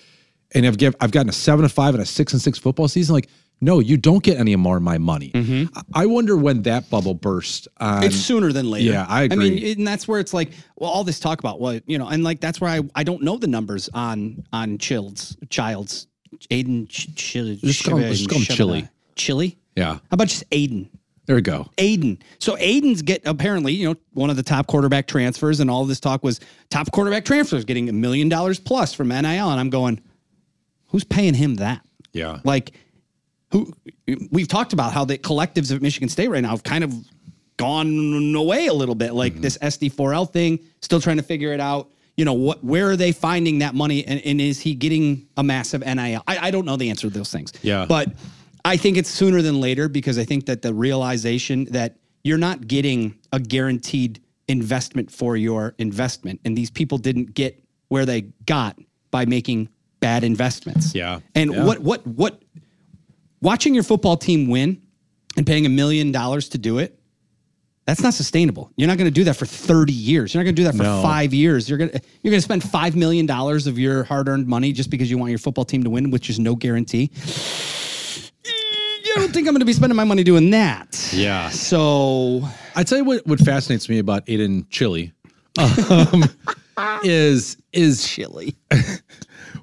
and 0.55 0.67
I've 0.67 0.79
give, 0.79 0.95
I've 1.01 1.11
gotten 1.11 1.29
a 1.29 1.33
seven 1.33 1.63
to 1.65 1.69
five 1.69 1.95
and 1.95 2.03
a 2.03 2.07
six 2.07 2.33
and 2.33 2.41
six 2.41 2.59
football 2.59 2.89
season. 2.89 3.15
Like, 3.15 3.29
no, 3.61 3.79
you 3.79 3.97
don't 3.97 4.23
get 4.23 4.39
any 4.39 4.55
more 4.57 4.77
of 4.79 4.83
my 4.83 4.99
money. 4.99 5.31
I- 5.35 5.83
I 6.03 6.07
wonder 6.07 6.37
when 6.37 6.63
that 6.63 6.89
bubble 6.91 7.15
burst. 7.15 7.69
On, 7.79 8.03
It's 8.03 8.17
sooner 8.17 8.53
than 8.53 8.71
later. 8.71 8.91
Yeah, 8.93 9.07
I 9.09 9.23
agree. 9.25 9.47
I 9.47 9.51
mean, 9.51 9.79
and 9.79 9.87
that's 9.87 10.09
where 10.09 10.19
it's 10.21 10.33
like, 10.33 10.53
well, 10.77 10.91
all 10.91 11.05
this 11.05 11.21
talk 11.21 11.39
about, 11.41 11.61
well, 11.61 11.79
you 11.87 11.99
know, 11.99 12.09
and 12.09 12.25
like 12.25 12.41
that's 12.41 12.61
where 12.61 12.71
I 12.71 12.81
I 12.95 13.05
don't 13.05 13.23
know 13.23 13.37
the 13.37 13.47
numbers 13.49 13.89
on 13.93 14.45
on 14.53 14.79
Child's 14.79 15.37
Child's 15.51 16.07
Aiden 16.51 16.89
Ch- 16.89 17.15
Chili. 17.15 17.57
Just 17.57 17.85
call 17.85 17.99
him- 17.99 18.13
just 18.13 18.29
call 18.31 18.39
him 18.39 18.45
Chili. 18.47 18.89
Chili. 19.17 19.59
yeah, 19.77 19.95
How 19.95 20.01
about 20.13 20.29
just 20.29 20.49
Aiden? 20.51 20.89
there 21.27 21.37
we 21.37 21.43
go. 21.43 21.69
Aiden. 21.77 22.19
So 22.39 22.57
Aiden's 22.57 23.03
get 23.03 23.21
apparently, 23.27 23.73
you 23.75 23.89
know, 23.91 23.95
one 24.15 24.31
of 24.31 24.37
the 24.37 24.43
top 24.43 24.67
quarterback 24.67 25.07
transfers, 25.07 25.61
and 25.61 25.71
all 25.71 25.85
this 25.85 26.01
talk 26.01 26.25
was 26.25 26.41
top 26.71 26.91
quarterback 26.93 27.25
transfers 27.25 27.65
getting 27.65 27.89
a 27.89 27.93
million 27.93 28.29
dollars 28.29 28.59
plus 28.59 28.95
from 28.95 29.09
NIL. 29.09 29.51
And 29.51 29.61
I'm 29.61 29.71
going, 29.71 30.01
who's 30.87 31.05
paying 31.05 31.35
him 31.35 31.57
that? 31.57 31.83
Yeah, 32.13 32.41
Like, 32.43 32.73
who 33.53 33.73
we've 34.31 34.49
talked 34.49 34.73
about 34.73 34.93
how 34.93 35.05
the 35.05 35.19
collectives 35.19 35.71
of 35.73 35.83
Michigan 35.83 36.09
State 36.09 36.29
right 36.29 36.43
now 36.43 36.51
have 36.51 36.63
kind 36.63 36.85
of 36.85 36.95
gone 37.57 38.35
away 38.35 38.67
a 38.67 38.73
little 38.73 38.95
bit. 38.95 39.13
Like 39.13 39.35
mm-hmm. 39.35 39.43
this 39.43 39.59
SD4L 39.59 40.33
thing, 40.33 40.61
still 40.81 41.01
trying 41.01 41.19
to 41.19 41.23
figure 41.23 41.53
it 41.53 41.61
out. 41.61 41.91
You 42.17 42.25
know, 42.25 42.33
what 42.33 42.63
where 42.63 42.91
are 42.91 42.97
they 42.97 43.13
finding 43.13 43.61
that 43.61 43.75
money? 43.75 44.05
And, 44.05 44.21
and 44.25 44.41
is 44.41 44.61
he 44.61 44.75
getting 44.75 45.27
a 45.37 45.43
massive 45.43 45.81
NIL? 45.83 46.23
I, 46.27 46.49
I 46.49 46.51
don't 46.51 46.65
know 46.65 46.77
the 46.77 46.91
answer 46.91 47.09
to 47.09 47.15
those 47.15 47.31
things. 47.31 47.53
Yeah. 47.63 47.87
But 47.89 48.09
I 48.65 48.77
think 48.77 48.97
it's 48.97 49.11
sooner 49.11 49.43
than 49.43 49.61
later 49.61 49.89
because 49.89 50.19
I 50.19 50.25
think 50.25 50.47
that 50.47 50.63
the 50.63 50.75
realization 50.75 51.65
that 51.67 51.97
you're 52.25 52.39
not 52.39 52.67
getting 52.67 53.19
a 53.33 53.41
guaranteed 53.41 54.21
investment 54.49 55.11
for 55.11 55.37
your 55.37 55.75
investment. 55.79 56.41
And 56.45 56.59
these 56.59 56.71
people 56.71 56.99
didn't 56.99 57.35
get 57.35 57.63
where 57.89 58.05
they 58.05 58.23
got 58.47 58.79
by 59.11 59.25
making 59.25 59.69
bad 60.01 60.25
investments. 60.25 60.95
Yeah. 60.95 61.21
And 61.35 61.53
Yeah. 61.53 61.65
what 61.65 61.79
what 61.81 62.07
what 62.07 62.43
watching 63.41 63.75
your 63.75 63.83
football 63.85 64.17
team 64.17 64.49
win 64.49 64.81
and 65.37 65.47
paying 65.47 65.67
a 65.67 65.69
million 65.69 66.13
dollars 66.13 66.49
to 66.51 66.59
do 66.59 66.79
it 66.79 66.97
that's 67.87 68.03
not 68.03 68.13
sustainable 68.15 68.71
you're 68.77 68.87
not 68.89 68.99
going 68.99 69.07
to 69.09 69.15
do 69.15 69.25
that 69.25 69.35
for 69.37 69.47
30 69.47 69.93
years 69.93 70.33
you're 70.35 70.41
not 70.43 70.45
going 70.45 70.55
to 70.57 70.61
do 70.63 70.65
that 70.67 70.77
for 70.77 70.83
No. 70.83 71.03
five 71.03 71.33
years 71.35 71.69
you're 71.69 71.79
going 71.79 71.91
to 71.91 72.01
you're 72.23 72.31
going 72.31 72.39
to 72.41 72.45
spend 72.45 72.63
five 72.63 72.95
million 72.97 73.27
dollars 73.27 73.67
of 73.67 73.79
your 73.79 74.05
hard-earned 74.05 74.47
money 74.47 74.73
just 74.73 74.91
because 74.91 75.11
you 75.11 75.19
want 75.19 75.31
your 75.31 75.39
football 75.39 75.65
team 75.65 75.83
to 75.85 75.91
win 75.91 76.11
which 76.11 76.29
is 76.31 76.39
no 76.39 76.55
guarantee 76.55 77.11
i 77.67 79.15
don't 79.17 79.33
think 79.33 79.47
i'm 79.49 79.55
going 79.55 79.61
to 79.61 79.65
be 79.65 79.73
spending 79.73 79.97
my 79.97 80.05
money 80.05 80.23
doing 80.23 80.51
that 80.51 81.11
Yeah. 81.13 81.49
so 81.51 82.43
I 82.77 82.85
tell 82.85 82.99
you 82.99 83.05
what. 83.05 83.27
What 83.27 83.41
fascinates 83.41 83.89
me 83.89 83.99
about 83.99 84.25
Aiden 84.27 84.65
Chili 84.71 85.13
um, 85.59 86.23
is 87.05 87.57
is 87.73 88.07
chilly 88.07 88.57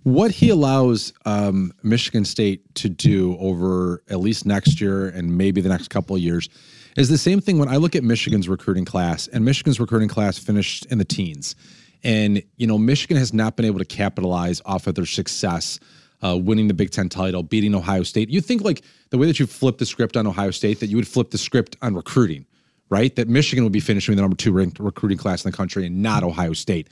what 0.07 0.31
he 0.31 0.49
allows 0.49 1.11
um, 1.25 1.73
Michigan 1.83 2.23
State 2.23 2.73
to 2.75 2.87
do 2.87 3.37
over 3.41 4.01
at 4.09 4.21
least 4.21 4.45
next 4.45 4.79
year 4.79 5.09
and 5.09 5.37
maybe 5.37 5.59
the 5.59 5.67
next 5.67 5.89
couple 5.89 6.15
of 6.15 6.21
years 6.21 6.47
is 6.95 7.09
the 7.09 7.17
same 7.17 7.41
thing 7.41 7.57
when 7.57 7.67
I 7.67 7.75
look 7.75 7.93
at 7.93 8.05
Michigan's 8.05 8.47
recruiting 8.47 8.85
class 8.85 9.27
and 9.27 9.43
Michigan's 9.43 9.81
recruiting 9.81 10.07
class 10.07 10.37
finished 10.37 10.85
in 10.85 10.97
the 10.97 11.03
teens. 11.03 11.57
And, 12.05 12.41
you 12.55 12.65
know, 12.65 12.77
Michigan 12.77 13.17
has 13.17 13.33
not 13.33 13.57
been 13.57 13.65
able 13.65 13.79
to 13.79 13.85
capitalize 13.85 14.61
off 14.63 14.87
of 14.87 14.95
their 14.95 15.05
success, 15.05 15.77
uh, 16.23 16.37
winning 16.37 16.69
the 16.69 16.73
Big 16.73 16.91
Ten 16.91 17.09
title, 17.09 17.43
beating 17.43 17.75
Ohio 17.75 18.03
State. 18.03 18.29
You 18.29 18.39
think 18.39 18.61
like 18.61 18.83
the 19.09 19.17
way 19.17 19.27
that 19.27 19.41
you 19.41 19.45
flip 19.45 19.77
the 19.77 19.85
script 19.85 20.15
on 20.15 20.25
Ohio 20.25 20.51
State, 20.51 20.79
that 20.79 20.87
you 20.87 20.95
would 20.95 21.07
flip 21.07 21.31
the 21.31 21.37
script 21.37 21.75
on 21.81 21.95
recruiting, 21.95 22.45
right? 22.89 23.13
That 23.17 23.27
Michigan 23.27 23.65
would 23.65 23.73
be 23.73 23.81
finishing 23.81 24.15
the 24.15 24.21
number 24.21 24.37
two 24.37 24.53
ranked 24.53 24.79
recruiting 24.79 25.17
class 25.17 25.43
in 25.43 25.51
the 25.51 25.57
country 25.57 25.85
and 25.85 26.01
not 26.01 26.23
Ohio 26.23 26.53
State. 26.53 26.87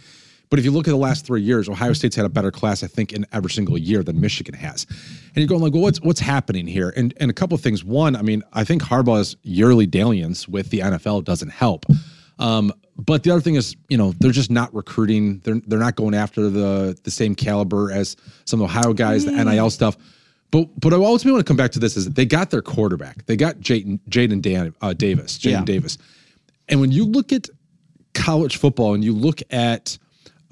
But 0.49 0.60
if 0.60 0.65
you 0.65 0.71
look 0.71 0.88
at 0.88 0.91
the 0.91 0.97
last 0.97 1.25
three 1.25 1.41
years, 1.41 1.67
Ohio 1.67 1.93
State's 1.93 2.15
had 2.15 2.25
a 2.25 2.29
better 2.29 2.51
class, 2.51 2.84
I 2.84 2.88
think, 2.88 3.13
in 3.13 3.25
every 3.34 3.49
single 3.51 3.77
year 3.77 4.03
than 4.03 4.21
Michigan 4.21 4.53
has. 4.55 4.86
And 4.89 5.38
you're 5.38 5.47
going 5.47 5.62
like, 5.62 5.73
well, 5.73 5.81
what's 5.81 5.99
what's 6.01 6.19
happening 6.19 6.67
here? 6.67 6.93
And 6.95 7.13
and 7.19 7.29
a 7.31 7.34
couple 7.34 7.55
of 7.55 7.62
things. 7.62 7.84
One, 7.84 8.15
I 8.15 8.21
mean, 8.21 8.43
I 8.53 8.63
think 8.63 8.81
Harbaugh's 8.84 9.36
yearly 9.43 9.86
dalliance 9.86 10.47
with 10.47 10.69
the 10.69 10.79
NFL 10.79 11.23
doesn't 11.23 11.49
help. 11.49 11.86
Um, 12.39 12.73
but 12.97 13.23
the 13.23 13.31
other 13.31 13.41
thing 13.41 13.55
is, 13.55 13.75
you 13.89 13.97
know, 13.97 14.13
they're 14.19 14.31
just 14.31 14.51
not 14.51 14.73
recruiting. 14.73 15.39
They're 15.39 15.60
they're 15.67 15.79
not 15.79 15.95
going 15.95 16.13
after 16.13 16.49
the 16.49 16.97
the 17.03 17.12
same 17.12 17.36
caliber 17.36 17.91
as 17.91 18.15
some 18.45 18.62
Ohio 18.62 18.93
guys, 18.93 19.25
the 19.25 19.31
NIL 19.31 19.69
stuff. 19.69 19.97
But 20.51 20.69
but 20.79 20.93
I 20.93 20.97
ultimately 20.97 21.34
want 21.34 21.45
to 21.45 21.49
come 21.49 21.58
back 21.58 21.71
to 21.71 21.79
this 21.79 21.97
is 21.97 22.05
that 22.05 22.15
they 22.15 22.25
got 22.25 22.51
their 22.51 22.62
quarterback. 22.62 23.25
They 23.25 23.36
got 23.36 23.58
Jadyn 23.58 23.99
Jadyn 24.10 24.41
Dan, 24.41 24.73
uh, 24.81 24.93
Davis, 24.93 25.38
Jadyn 25.38 25.51
Yeah. 25.51 25.65
Davis. 25.65 25.97
And 26.69 26.79
when 26.79 26.91
you 26.91 27.03
look 27.05 27.34
at 27.34 27.49
college 28.13 28.58
football 28.58 28.93
and 28.93 29.03
you 29.03 29.13
look 29.13 29.41
at 29.49 29.97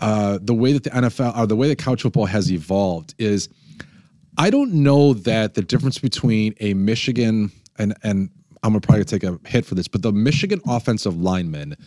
uh, 0.04 0.38
the 0.42 0.54
way 0.54 0.74
that 0.74 0.84
the 0.84 0.90
NFL 0.90 1.38
or 1.38 1.48
the 1.48 1.56
way 1.56 1.70
that 1.70 1.78
college 1.78 2.02
football 2.02 2.26
has 2.26 2.52
evolved 2.52 3.16
is 3.18 3.48
I 4.38 4.50
don't 4.50 4.74
know 4.74 5.14
that 5.14 5.54
the 5.54 5.62
difference 5.62 5.98
between 5.98 6.56
a 6.60 6.74
Michigan 6.74 7.54
and 7.80 7.96
and 8.04 8.30
I'm 8.62 8.72
gonna 8.72 8.82
probably 8.82 9.06
take 9.06 9.24
a 9.24 9.40
hit 9.46 9.66
for 9.66 9.76
this, 9.76 9.88
but 9.88 10.02
the 10.02 10.12
Michigan 10.12 10.60
offensive 10.68 11.16
lineman 11.16 11.78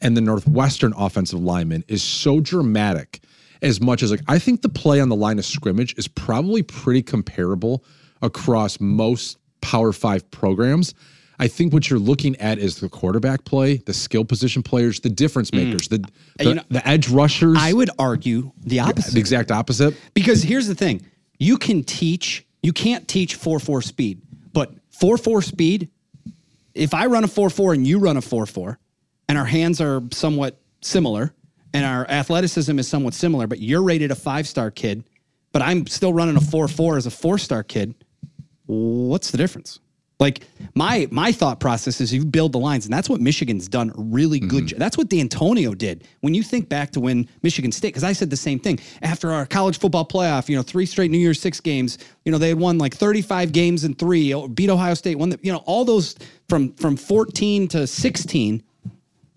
and 0.00 0.16
the 0.16 0.22
Northwestern 0.22 0.94
offensive 0.96 1.40
lineman 1.40 1.84
is 1.88 2.02
so 2.02 2.40
dramatic 2.40 3.20
as 3.60 3.82
much 3.82 4.02
as 4.02 4.12
like 4.12 4.22
I 4.28 4.38
think 4.38 4.62
the 4.62 4.70
play 4.70 4.98
on 4.98 5.10
the 5.10 5.16
line 5.16 5.38
of 5.38 5.44
scrimmage 5.44 5.94
is 5.98 6.08
probably 6.08 6.62
pretty 6.62 7.02
comparable 7.02 7.84
across 8.22 8.80
most 8.80 9.36
Power 9.60 9.92
Five 9.92 10.30
programs. 10.30 10.94
I 11.38 11.48
think 11.48 11.72
what 11.72 11.88
you're 11.88 11.98
looking 11.98 12.36
at 12.36 12.58
is 12.58 12.80
the 12.80 12.88
quarterback 12.88 13.44
play, 13.44 13.76
the 13.76 13.94
skill 13.94 14.24
position 14.24 14.62
players, 14.62 15.00
the 15.00 15.08
difference 15.08 15.50
mm. 15.50 15.64
makers, 15.64 15.88
the 15.88 16.04
the, 16.38 16.44
You 16.44 16.54
know, 16.54 16.62
the 16.68 16.86
edge 16.86 17.08
rushers. 17.08 17.56
i 17.58 17.72
would 17.72 17.90
argue 17.98 18.52
the 18.64 18.80
opposite 18.80 19.14
the 19.14 19.20
exact 19.20 19.50
opposite. 19.50 19.94
Because 20.14 20.42
here's 20.42 20.66
the 20.66 20.74
thing 20.74 21.02
you 21.38 21.56
can 21.56 21.84
teach, 21.84 22.46
you 22.62 22.72
can't 22.72 23.06
teach 23.06 23.36
4 23.36 23.60
4 23.60 23.82
speed, 23.82 24.20
but 24.52 24.72
4 24.90 25.16
4 25.16 25.42
speed, 25.42 25.90
if 26.74 26.94
I 26.94 27.06
run 27.06 27.24
a 27.24 27.28
4 27.28 27.50
4 27.50 27.74
and 27.74 27.86
you 27.86 27.98
run 27.98 28.16
a 28.16 28.22
4 28.22 28.46
4, 28.46 28.78
and 29.28 29.38
our 29.38 29.44
hands 29.44 29.80
are 29.80 30.02
somewhat 30.10 30.60
similar 30.80 31.34
and 31.74 31.84
our 31.84 32.08
athleticism 32.08 32.78
is 32.78 32.88
somewhat 32.88 33.14
similar, 33.14 33.46
but 33.46 33.60
you're 33.60 33.82
rated 33.82 34.10
a 34.10 34.14
five 34.14 34.48
star 34.48 34.70
kid, 34.70 35.04
but 35.52 35.62
I'm 35.62 35.86
still 35.86 36.12
running 36.12 36.36
a 36.36 36.40
4 36.40 36.68
4 36.68 36.96
as 36.96 37.06
a 37.06 37.10
four 37.10 37.38
star 37.38 37.62
kid, 37.62 37.94
what's 38.66 39.30
the 39.30 39.38
difference? 39.38 39.80
Like 40.20 40.40
my 40.74 41.06
my 41.12 41.30
thought 41.30 41.60
process 41.60 42.00
is 42.00 42.12
you 42.12 42.24
build 42.24 42.52
the 42.52 42.58
lines, 42.58 42.84
and 42.84 42.92
that's 42.92 43.08
what 43.08 43.20
Michigan's 43.20 43.68
done 43.68 43.92
really 43.96 44.40
good. 44.40 44.64
Mm-hmm. 44.64 44.66
jo- 44.66 44.76
That's 44.78 44.98
what 44.98 45.08
D'Antonio 45.08 45.74
did. 45.74 46.08
When 46.20 46.34
you 46.34 46.42
think 46.42 46.68
back 46.68 46.90
to 46.92 47.00
when 47.00 47.28
Michigan 47.42 47.70
State, 47.70 47.88
because 47.88 48.02
I 48.02 48.12
said 48.12 48.28
the 48.28 48.36
same 48.36 48.58
thing 48.58 48.80
after 49.00 49.30
our 49.30 49.46
college 49.46 49.78
football 49.78 50.04
playoff, 50.04 50.48
you 50.48 50.56
know, 50.56 50.62
three 50.62 50.86
straight 50.86 51.12
New 51.12 51.18
Year's 51.18 51.40
Six 51.40 51.60
games. 51.60 51.98
You 52.24 52.32
know, 52.32 52.38
they 52.38 52.48
had 52.48 52.58
won 52.58 52.78
like 52.78 52.94
35 52.94 53.52
games 53.52 53.84
in 53.84 53.94
three, 53.94 54.34
beat 54.48 54.70
Ohio 54.70 54.94
State, 54.94 55.18
won 55.18 55.30
the, 55.30 55.38
you 55.42 55.52
know, 55.52 55.62
all 55.66 55.84
those 55.84 56.16
from 56.48 56.72
from 56.74 56.96
14 56.96 57.68
to 57.68 57.86
16. 57.86 58.62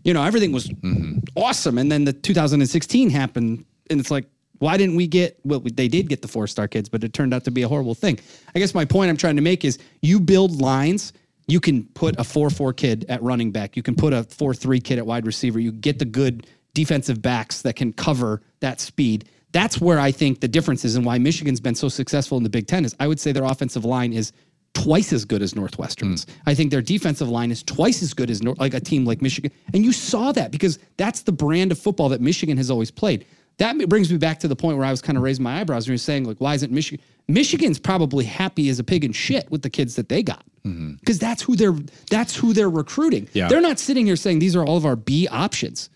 You 0.03 0.13
know, 0.15 0.23
everything 0.23 0.51
was 0.51 0.67
mm-hmm. 0.67 1.19
awesome, 1.35 1.77
and 1.77 1.91
then 1.91 2.05
the 2.05 2.13
2016 2.13 3.11
happened, 3.11 3.65
and 3.91 3.99
it's 3.99 4.09
like 4.09 4.25
why 4.61 4.77
didn't 4.77 4.95
we 4.95 5.07
get 5.07 5.39
well 5.43 5.59
they 5.59 5.87
did 5.87 6.07
get 6.07 6.21
the 6.21 6.27
four 6.27 6.47
star 6.47 6.67
kids 6.67 6.87
but 6.87 7.03
it 7.03 7.13
turned 7.13 7.33
out 7.33 7.43
to 7.43 7.51
be 7.51 7.63
a 7.63 7.67
horrible 7.67 7.95
thing 7.95 8.17
i 8.55 8.59
guess 8.59 8.73
my 8.73 8.85
point 8.85 9.09
i'm 9.09 9.17
trying 9.17 9.35
to 9.35 9.41
make 9.41 9.65
is 9.65 9.79
you 10.01 10.19
build 10.19 10.61
lines 10.61 11.13
you 11.47 11.59
can 11.59 11.83
put 11.95 12.15
a 12.15 12.21
4-4 12.21 12.77
kid 12.77 13.05
at 13.09 13.21
running 13.21 13.51
back 13.51 13.75
you 13.75 13.83
can 13.83 13.95
put 13.95 14.13
a 14.13 14.23
4-3 14.23 14.83
kid 14.83 14.99
at 14.99 15.05
wide 15.05 15.25
receiver 15.25 15.59
you 15.59 15.71
get 15.71 15.99
the 15.99 16.05
good 16.05 16.47
defensive 16.73 17.21
backs 17.21 17.63
that 17.63 17.75
can 17.75 17.91
cover 17.91 18.41
that 18.59 18.79
speed 18.79 19.27
that's 19.51 19.81
where 19.81 19.99
i 19.99 20.11
think 20.11 20.39
the 20.39 20.47
difference 20.47 20.85
is 20.85 20.95
and 20.95 21.05
why 21.05 21.17
michigan's 21.17 21.59
been 21.59 21.75
so 21.75 21.89
successful 21.89 22.37
in 22.37 22.43
the 22.43 22.49
big 22.49 22.67
ten 22.67 22.85
is 22.85 22.95
i 22.99 23.07
would 23.07 23.19
say 23.19 23.31
their 23.31 23.45
offensive 23.45 23.83
line 23.83 24.13
is 24.13 24.31
twice 24.73 25.11
as 25.11 25.25
good 25.25 25.41
as 25.41 25.53
Northwestern's. 25.53 26.23
Hmm. 26.23 26.31
I 26.45 26.55
think 26.55 26.71
their 26.71 26.81
defensive 26.81 27.27
line 27.27 27.51
is 27.51 27.61
twice 27.61 28.01
as 28.01 28.13
good 28.13 28.29
as 28.29 28.41
like 28.41 28.73
a 28.73 28.79
team 28.79 29.03
like 29.03 29.21
Michigan. 29.21 29.51
And 29.73 29.83
you 29.83 29.91
saw 29.91 30.31
that 30.31 30.49
because 30.49 30.79
that's 30.95 31.23
the 31.23 31.33
brand 31.33 31.73
of 31.73 31.77
football 31.77 32.07
that 32.09 32.21
Michigan 32.21 32.55
has 32.55 32.71
always 32.71 32.89
played. 32.89 33.25
That 33.57 33.77
brings 33.89 34.11
me 34.11 34.17
back 34.17 34.39
to 34.39 34.47
the 34.47 34.55
point 34.55 34.77
where 34.77 34.85
I 34.85 34.91
was 34.91 35.01
kind 35.01 35.17
of 35.17 35.23
raising 35.23 35.43
my 35.43 35.61
eyebrows 35.61 35.83
and 35.83 35.89
you're 35.89 35.97
saying 35.97 36.25
like, 36.25 36.37
why 36.37 36.55
isn't 36.55 36.71
Michigan? 36.71 37.03
Michigan's 37.27 37.79
probably 37.79 38.25
happy 38.25 38.69
as 38.69 38.79
a 38.79 38.83
pig 38.83 39.05
in 39.05 39.13
shit 39.13 39.49
with 39.51 39.61
the 39.61 39.69
kids 39.69 39.95
that 39.95 40.09
they 40.09 40.23
got 40.23 40.43
mm-hmm. 40.65 40.93
because 40.95 41.19
that's 41.19 41.41
who 41.41 41.55
they're 41.55 41.75
that's 42.09 42.35
who 42.35 42.53
they're 42.53 42.69
recruiting. 42.69 43.29
Yeah. 43.33 43.47
They're 43.47 43.61
not 43.61 43.79
sitting 43.79 44.05
here 44.05 44.15
saying 44.15 44.39
these 44.39 44.55
are 44.55 44.65
all 44.65 44.77
of 44.77 44.85
our 44.85 44.95
B 44.95 45.27
options. 45.27 45.89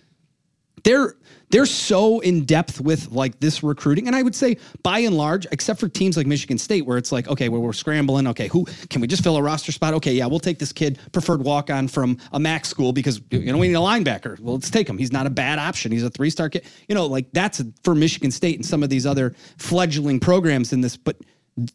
They're 0.86 1.16
they're 1.50 1.66
so 1.66 2.20
in 2.20 2.46
depth 2.46 2.80
with 2.80 3.12
like 3.12 3.40
this 3.40 3.64
recruiting, 3.64 4.08
and 4.08 4.16
I 4.16 4.22
would 4.22 4.36
say 4.36 4.58
by 4.84 5.00
and 5.00 5.18
large, 5.18 5.46
except 5.52 5.80
for 5.80 5.90
teams 5.90 6.16
like 6.16 6.28
Michigan 6.28 6.58
State, 6.58 6.86
where 6.86 6.98
it's 6.98 7.12
like, 7.12 7.28
okay, 7.28 7.50
well, 7.50 7.62
we're 7.62 7.74
scrambling. 7.74 8.28
Okay, 8.28 8.48
who 8.48 8.66
can 8.90 9.02
we 9.02 9.08
just 9.08 9.24
fill 9.24 9.36
a 9.36 9.42
roster 9.42 9.72
spot? 9.72 9.96
Okay, 9.96 10.14
yeah, 10.14 10.28
we'll 10.28 10.40
take 10.40 10.60
this 10.60 10.72
kid 10.72 11.00
preferred 11.12 11.44
walk 11.44 11.72
on 11.72 11.88
from 11.88 12.18
a 12.32 12.40
MAC 12.40 12.66
school 12.66 12.94
because 12.94 13.20
you 13.32 13.52
know 13.52 13.58
we 13.58 13.68
need 13.68 13.74
a 13.74 13.78
linebacker. 13.78 14.40
Well, 14.40 14.56
let's 14.56 14.70
take 14.70 14.88
him. 14.88 14.98
He's 14.98 15.12
not 15.12 15.26
a 15.26 15.30
bad 15.32 15.58
option. 15.58 15.92
He's 15.92 16.04
a 16.04 16.10
three 16.10 16.30
star 16.30 16.50
kid. 16.50 16.66
You 16.88 16.94
know, 16.94 17.08
like 17.08 17.32
that's 17.34 17.64
for 17.84 17.96
Michigan 17.96 18.30
State 18.30 18.56
and 18.56 18.66
some 18.66 18.84
of 18.84 18.90
these 18.90 19.08
other 19.08 19.36
fledgling 19.58 20.20
programs 20.20 20.72
in 20.72 20.82
this. 20.82 20.98
But 20.98 21.18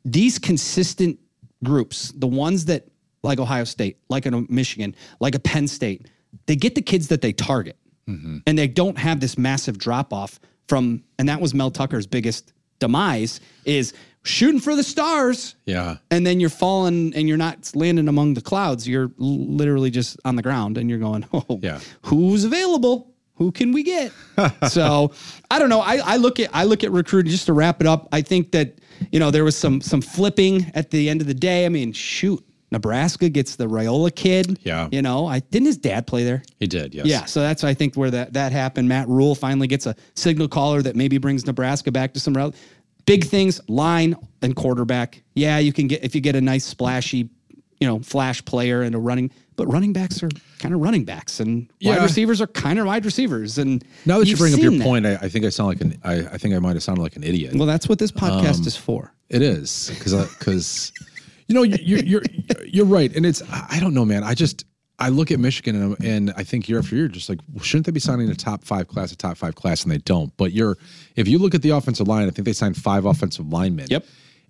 these 0.04 0.38
consistent 0.38 1.18
groups, 1.64 2.12
the 2.12 2.28
ones 2.28 2.66
that 2.66 2.86
like 3.24 3.40
Ohio 3.40 3.64
State, 3.64 3.98
like 4.08 4.26
a 4.26 4.30
Michigan, 4.48 4.94
like 5.18 5.34
a 5.34 5.40
Penn 5.40 5.66
State, 5.66 6.06
they 6.46 6.54
get 6.54 6.74
the 6.74 6.82
kids 6.82 7.08
that 7.08 7.22
they 7.22 7.32
target 7.32 7.76
Mm-hmm. 8.10 8.36
and 8.46 8.58
they 8.58 8.68
don't 8.68 8.98
have 8.98 9.20
this 9.20 9.38
massive 9.38 9.78
drop 9.78 10.12
off 10.12 10.38
from 10.68 11.02
and 11.18 11.28
that 11.28 11.40
was 11.40 11.54
Mel 11.54 11.70
Tucker's 11.70 12.06
biggest 12.06 12.52
demise 12.78 13.40
is 13.64 13.92
shooting 14.22 14.60
for 14.60 14.74
the 14.76 14.82
stars. 14.82 15.54
Yeah. 15.66 15.96
and 16.10 16.26
then 16.26 16.40
you're 16.40 16.50
falling 16.50 17.14
and 17.14 17.28
you're 17.28 17.38
not 17.38 17.70
landing 17.74 18.08
among 18.08 18.34
the 18.34 18.40
clouds. 18.40 18.86
You're 18.88 19.10
literally 19.18 19.90
just 19.90 20.18
on 20.24 20.36
the 20.36 20.42
ground 20.42 20.76
and 20.78 20.88
you're 20.90 20.98
going 20.98 21.26
oh 21.32 21.58
Yeah. 21.62 21.80
who's 22.02 22.44
available? 22.44 23.06
Who 23.36 23.50
can 23.52 23.72
we 23.72 23.82
get? 23.82 24.12
So 24.68 25.12
i 25.50 25.58
don't 25.58 25.68
know. 25.70 25.80
I, 25.80 25.96
I 26.04 26.16
look 26.18 26.38
at 26.40 26.50
i 26.52 26.64
look 26.64 26.84
at 26.84 26.90
recruiting 26.92 27.30
just 27.30 27.46
to 27.46 27.52
wrap 27.52 27.80
it 27.80 27.86
up. 27.86 28.08
I 28.12 28.20
think 28.22 28.52
that 28.52 28.78
you 29.12 29.18
know 29.18 29.30
there 29.30 29.44
was 29.44 29.56
some 29.56 29.80
some 29.80 30.00
flipping 30.02 30.70
at 30.74 30.90
the 30.90 31.08
end 31.10 31.20
of 31.22 31.26
the 31.26 31.34
day. 31.34 31.64
I 31.66 31.68
mean 31.70 31.92
shoot 31.92 32.42
nebraska 32.70 33.28
gets 33.28 33.56
the 33.56 33.66
Raiola 33.66 34.14
kid 34.14 34.58
Yeah. 34.62 34.88
you 34.92 35.02
know 35.02 35.26
i 35.26 35.40
didn't 35.40 35.66
his 35.66 35.76
dad 35.76 36.06
play 36.06 36.24
there 36.24 36.42
He 36.58 36.66
did. 36.66 36.94
Yes. 36.94 37.06
yeah, 37.06 37.24
so 37.24 37.40
that's 37.40 37.64
I 37.64 37.74
think 37.74 37.94
where 37.96 38.10
that 38.10 38.32
that 38.34 38.52
happened. 38.52 38.88
Matt 38.88 39.08
Rhule 39.08 39.34
finally 39.34 39.66
gets 39.66 39.86
a 39.86 39.94
signal 40.14 40.48
caller 40.48 40.82
that 40.82 40.94
maybe 40.96 41.18
brings 41.18 41.46
Nebraska 41.46 41.90
back 41.90 42.12
to 42.14 42.20
some 42.20 42.34
rel- 42.34 42.54
big 43.06 43.24
things. 43.24 43.60
Line 43.68 44.14
and 44.42 44.54
quarterback. 44.54 45.22
Yeah, 45.34 45.58
you 45.58 45.72
can 45.72 45.86
get 45.88 46.04
if 46.04 46.14
you 46.14 46.20
get 46.20 46.36
a 46.36 46.40
nice 46.40 46.64
splashy, 46.64 47.28
you 47.80 47.86
know, 47.88 47.98
flash 48.00 48.44
player 48.44 48.82
and 48.82 48.94
a 48.94 48.98
running. 48.98 49.30
But 49.56 49.66
running 49.68 49.92
backs 49.92 50.22
are 50.22 50.28
kind 50.58 50.74
of 50.74 50.80
running 50.80 51.04
backs, 51.04 51.40
and 51.40 51.70
wide 51.82 52.02
receivers 52.02 52.40
are 52.40 52.46
kind 52.46 52.78
of 52.78 52.86
wide 52.86 53.04
receivers. 53.04 53.58
And 53.58 53.82
Now 54.06 54.18
that 54.18 54.26
you 54.28 54.36
bring 54.36 54.54
up 54.54 54.60
your 54.60 54.72
that. 54.72 54.82
point, 54.82 55.06
I, 55.06 55.14
I 55.16 55.28
think 55.28 55.44
I 55.44 55.48
sound 55.50 55.68
like 55.68 55.80
an. 55.80 55.98
I, 56.04 56.14
I 56.34 56.38
think 56.38 56.54
I 56.54 56.58
might 56.58 56.74
have 56.76 56.82
sounded 56.82 57.02
like 57.02 57.16
an 57.16 57.24
idiot. 57.24 57.54
well, 57.54 57.66
that's 57.66 57.88
what 57.88 57.98
this 57.98 58.12
Um, 58.12 58.18
podcast 58.30 58.66
is 58.66 58.76
for. 58.76 59.12
It 59.28 59.42
is 59.42 59.90
because 59.94 60.12
because 60.38 60.92
you 61.50 61.54
know 61.54 61.62
you're, 61.64 61.98
you're 62.04 62.22
you're 62.66 62.86
right, 62.86 63.14
and 63.14 63.26
it's 63.26 63.42
I 63.50 63.78
don't 63.80 63.92
know, 63.94 64.04
man. 64.04 64.22
I 64.24 64.34
just 64.34 64.64
I 64.98 65.08
look 65.08 65.30
at 65.30 65.40
Michigan 65.40 65.74
and, 65.82 66.04
and 66.04 66.32
I 66.36 66.44
think 66.44 66.68
year 66.68 66.78
after 66.78 66.94
year, 66.94 67.08
just 67.08 67.28
like 67.28 67.38
well, 67.52 67.64
shouldn't 67.64 67.86
they 67.86 67.92
be 67.92 68.00
signing 68.00 68.30
a 68.30 68.34
top 68.34 68.64
five 68.64 68.86
class, 68.88 69.10
a 69.12 69.16
top 69.16 69.36
five 69.36 69.54
class, 69.56 69.82
and 69.82 69.90
they 69.92 69.98
don't. 69.98 70.34
But 70.36 70.52
you're 70.52 70.76
if 71.16 71.26
you 71.26 71.38
look 71.38 71.54
at 71.54 71.62
the 71.62 71.70
offensive 71.70 72.06
line, 72.06 72.26
I 72.28 72.30
think 72.30 72.46
they 72.46 72.52
signed 72.52 72.76
five 72.76 73.04
offensive 73.04 73.48
linemen. 73.48 73.86
Yep. 73.90 74.04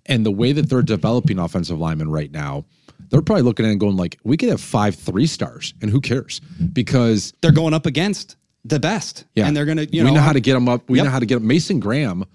And 0.07 0.25
the 0.25 0.31
way 0.31 0.51
that 0.51 0.69
they're 0.69 0.81
developing 0.81 1.37
offensive 1.39 1.79
linemen 1.79 2.09
right 2.09 2.31
now, 2.31 2.65
they're 3.09 3.21
probably 3.21 3.43
looking 3.43 3.65
at 3.65 3.69
it 3.69 3.71
and 3.73 3.79
going 3.79 3.97
like, 3.97 4.17
we 4.23 4.35
could 4.37 4.49
have 4.49 4.59
five 4.61 4.95
three 4.95 5.27
stars, 5.27 5.73
and 5.81 5.89
who 5.91 6.01
cares? 6.01 6.41
Because 6.73 7.33
They're 7.41 7.51
going 7.51 7.73
up 7.73 7.85
against 7.85 8.35
the 8.65 8.79
best. 8.79 9.25
yeah. 9.35 9.47
and 9.47 9.55
they're 9.57 9.65
gonna. 9.65 9.83
You 9.91 10.03
know, 10.03 10.09
we 10.09 10.15
know, 10.15 10.21
how 10.21 10.33
to 10.33 10.39
get 10.39 10.53
them 10.53 10.67
up. 10.69 10.89
We 10.89 10.97
Yep. 10.97 11.05
know 11.05 11.11
how 11.11 11.19
to 11.19 11.25
get 11.25 11.35
'em- 11.37 11.47
Mason 11.47 11.79
Graham, 11.79 12.25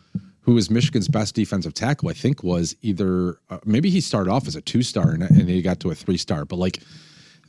who 0.47 0.55
was 0.55 0.71
Michigan's 0.71 1.09
best 1.09 1.35
defensive 1.35 1.75
tackle, 1.75 2.09
I 2.09 2.13
think 2.13 2.45
was 2.45 2.77
either 2.81 3.41
uh, 3.51 3.59
maybe 3.65 3.91
he 3.91 4.01
started 4.01 4.31
off 4.31 4.47
as 4.47 4.55
a 4.55 4.61
two 4.61 4.83
star 4.83 5.11
and, 5.11 5.25
and 5.25 5.49
he 5.49 5.61
got 5.61 5.81
to 5.81 5.91
a 5.91 5.95
three 5.95 6.17
star, 6.17 6.45
but 6.45 6.57
like 6.57 6.81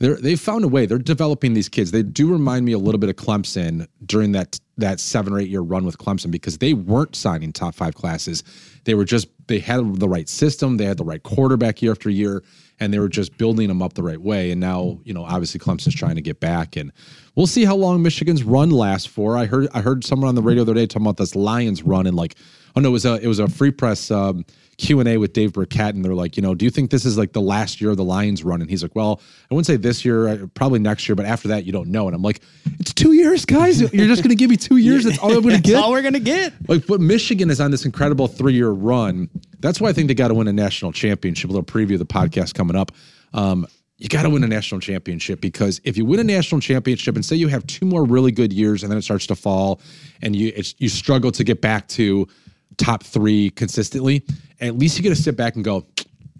they're 0.00 0.16
they've 0.16 0.38
found 0.38 0.64
a 0.64 0.68
way. 0.68 0.84
They're 0.84 0.98
developing 0.98 1.54
these 1.54 1.68
kids. 1.68 1.92
They 1.92 2.02
do 2.02 2.30
remind 2.30 2.64
me 2.64 2.72
a 2.72 2.78
little 2.78 2.98
bit 2.98 3.08
of 3.08 3.16
Clemson 3.16 3.86
during 4.04 4.32
that 4.32 4.58
that 4.78 4.98
seven 4.98 5.32
or 5.32 5.38
eight 5.38 5.48
year 5.48 5.60
run 5.60 5.84
with 5.84 5.98
Clemson 5.98 6.32
because 6.32 6.58
they 6.58 6.74
weren't 6.74 7.14
signing 7.14 7.52
top 7.52 7.74
five 7.74 7.94
classes. 7.94 8.42
They 8.84 8.94
were 8.94 9.04
just 9.04 9.28
they 9.46 9.60
had 9.60 10.00
the 10.00 10.08
right 10.08 10.28
system. 10.28 10.76
They 10.76 10.84
had 10.84 10.98
the 10.98 11.04
right 11.04 11.22
quarterback 11.22 11.80
year 11.80 11.92
after 11.92 12.10
year, 12.10 12.42
and 12.80 12.92
they 12.92 12.98
were 12.98 13.08
just 13.08 13.36
building 13.38 13.68
them 13.68 13.82
up 13.82 13.94
the 13.94 14.02
right 14.02 14.20
way. 14.20 14.50
And 14.50 14.60
now 14.60 15.00
you 15.04 15.12
know 15.14 15.24
obviously 15.24 15.60
Clemson's 15.60 15.94
trying 15.94 16.16
to 16.16 16.22
get 16.22 16.40
back, 16.40 16.76
and 16.76 16.92
we'll 17.34 17.46
see 17.46 17.64
how 17.64 17.76
long 17.76 18.02
Michigan's 18.02 18.44
run 18.44 18.70
lasts 18.70 19.06
for. 19.06 19.36
I 19.36 19.46
heard 19.46 19.68
I 19.74 19.80
heard 19.80 20.04
someone 20.04 20.28
on 20.28 20.34
the 20.34 20.42
radio 20.42 20.64
the 20.64 20.72
other 20.72 20.80
day 20.80 20.86
talking 20.86 21.06
about 21.06 21.16
this 21.16 21.34
Lions 21.34 21.82
run 21.82 22.06
and 22.06 22.16
like 22.16 22.34
oh 22.76 22.80
no 22.80 22.88
it 22.88 22.92
was 22.92 23.04
a 23.04 23.14
it 23.14 23.26
was 23.26 23.38
a 23.38 23.48
free 23.48 23.70
press. 23.70 24.10
Um, 24.10 24.44
Q 24.78 25.00
and 25.00 25.08
A 25.08 25.16
with 25.16 25.32
Dave 25.32 25.52
Birkett, 25.52 25.96
and 25.96 26.04
they're 26.04 26.14
like, 26.14 26.36
you 26.36 26.42
know, 26.42 26.54
do 26.54 26.64
you 26.64 26.70
think 26.70 26.90
this 26.90 27.04
is 27.04 27.18
like 27.18 27.32
the 27.32 27.40
last 27.40 27.80
year 27.80 27.90
of 27.90 27.96
the 27.96 28.04
Lions 28.04 28.44
run? 28.44 28.60
And 28.60 28.70
he's 28.70 28.80
like, 28.80 28.94
well, 28.94 29.20
I 29.50 29.54
wouldn't 29.54 29.66
say 29.66 29.76
this 29.76 30.04
year, 30.04 30.28
uh, 30.28 30.46
probably 30.54 30.78
next 30.78 31.08
year, 31.08 31.16
but 31.16 31.26
after 31.26 31.48
that, 31.48 31.64
you 31.64 31.72
don't 31.72 31.88
know. 31.88 32.06
And 32.06 32.14
I'm 32.14 32.22
like, 32.22 32.40
it's 32.78 32.94
two 32.94 33.12
years, 33.12 33.44
guys. 33.44 33.80
You're 33.92 34.06
just 34.06 34.22
going 34.22 34.30
to 34.30 34.36
give 34.36 34.50
me 34.50 34.56
two 34.56 34.76
years. 34.76 35.02
That's 35.02 35.18
all 35.18 35.32
I'm 35.32 35.42
going 35.42 35.56
to 35.60 35.60
get. 35.60 35.82
all 35.82 35.90
we're 35.90 36.02
gonna 36.02 36.20
get. 36.20 36.52
Like, 36.68 36.86
but 36.86 37.00
Michigan 37.00 37.50
is 37.50 37.60
on 37.60 37.72
this 37.72 37.84
incredible 37.84 38.28
three 38.28 38.54
year 38.54 38.70
run. 38.70 39.28
That's 39.60 39.80
why 39.80 39.88
I 39.88 39.92
think 39.92 40.08
they 40.08 40.14
got 40.14 40.28
to 40.28 40.34
win 40.34 40.48
a 40.48 40.52
national 40.52 40.92
championship. 40.92 41.50
A 41.50 41.52
little 41.52 41.64
preview 41.64 41.94
of 41.94 41.98
the 42.00 42.06
podcast 42.06 42.54
coming 42.54 42.76
up. 42.76 42.92
Um, 43.32 43.66
you 43.96 44.08
got 44.08 44.22
to 44.22 44.30
win 44.30 44.44
a 44.44 44.46
national 44.46 44.80
championship 44.80 45.40
because 45.40 45.80
if 45.82 45.96
you 45.96 46.04
win 46.04 46.20
a 46.20 46.24
national 46.24 46.60
championship 46.60 47.16
and 47.16 47.24
say 47.24 47.34
you 47.34 47.48
have 47.48 47.66
two 47.66 47.84
more 47.84 48.04
really 48.04 48.30
good 48.30 48.52
years 48.52 48.84
and 48.84 48.92
then 48.92 48.98
it 48.98 49.02
starts 49.02 49.26
to 49.26 49.34
fall 49.34 49.80
and 50.22 50.36
you 50.36 50.52
it's, 50.54 50.74
you 50.78 50.88
struggle 50.88 51.32
to 51.32 51.42
get 51.42 51.60
back 51.60 51.88
to 51.88 52.28
top 52.76 53.02
three 53.02 53.50
consistently, 53.50 54.22
at 54.60 54.78
least 54.78 54.96
you 54.96 55.02
get 55.02 55.08
to 55.08 55.16
sit 55.16 55.36
back 55.36 55.56
and 55.56 55.64
go, 55.64 55.84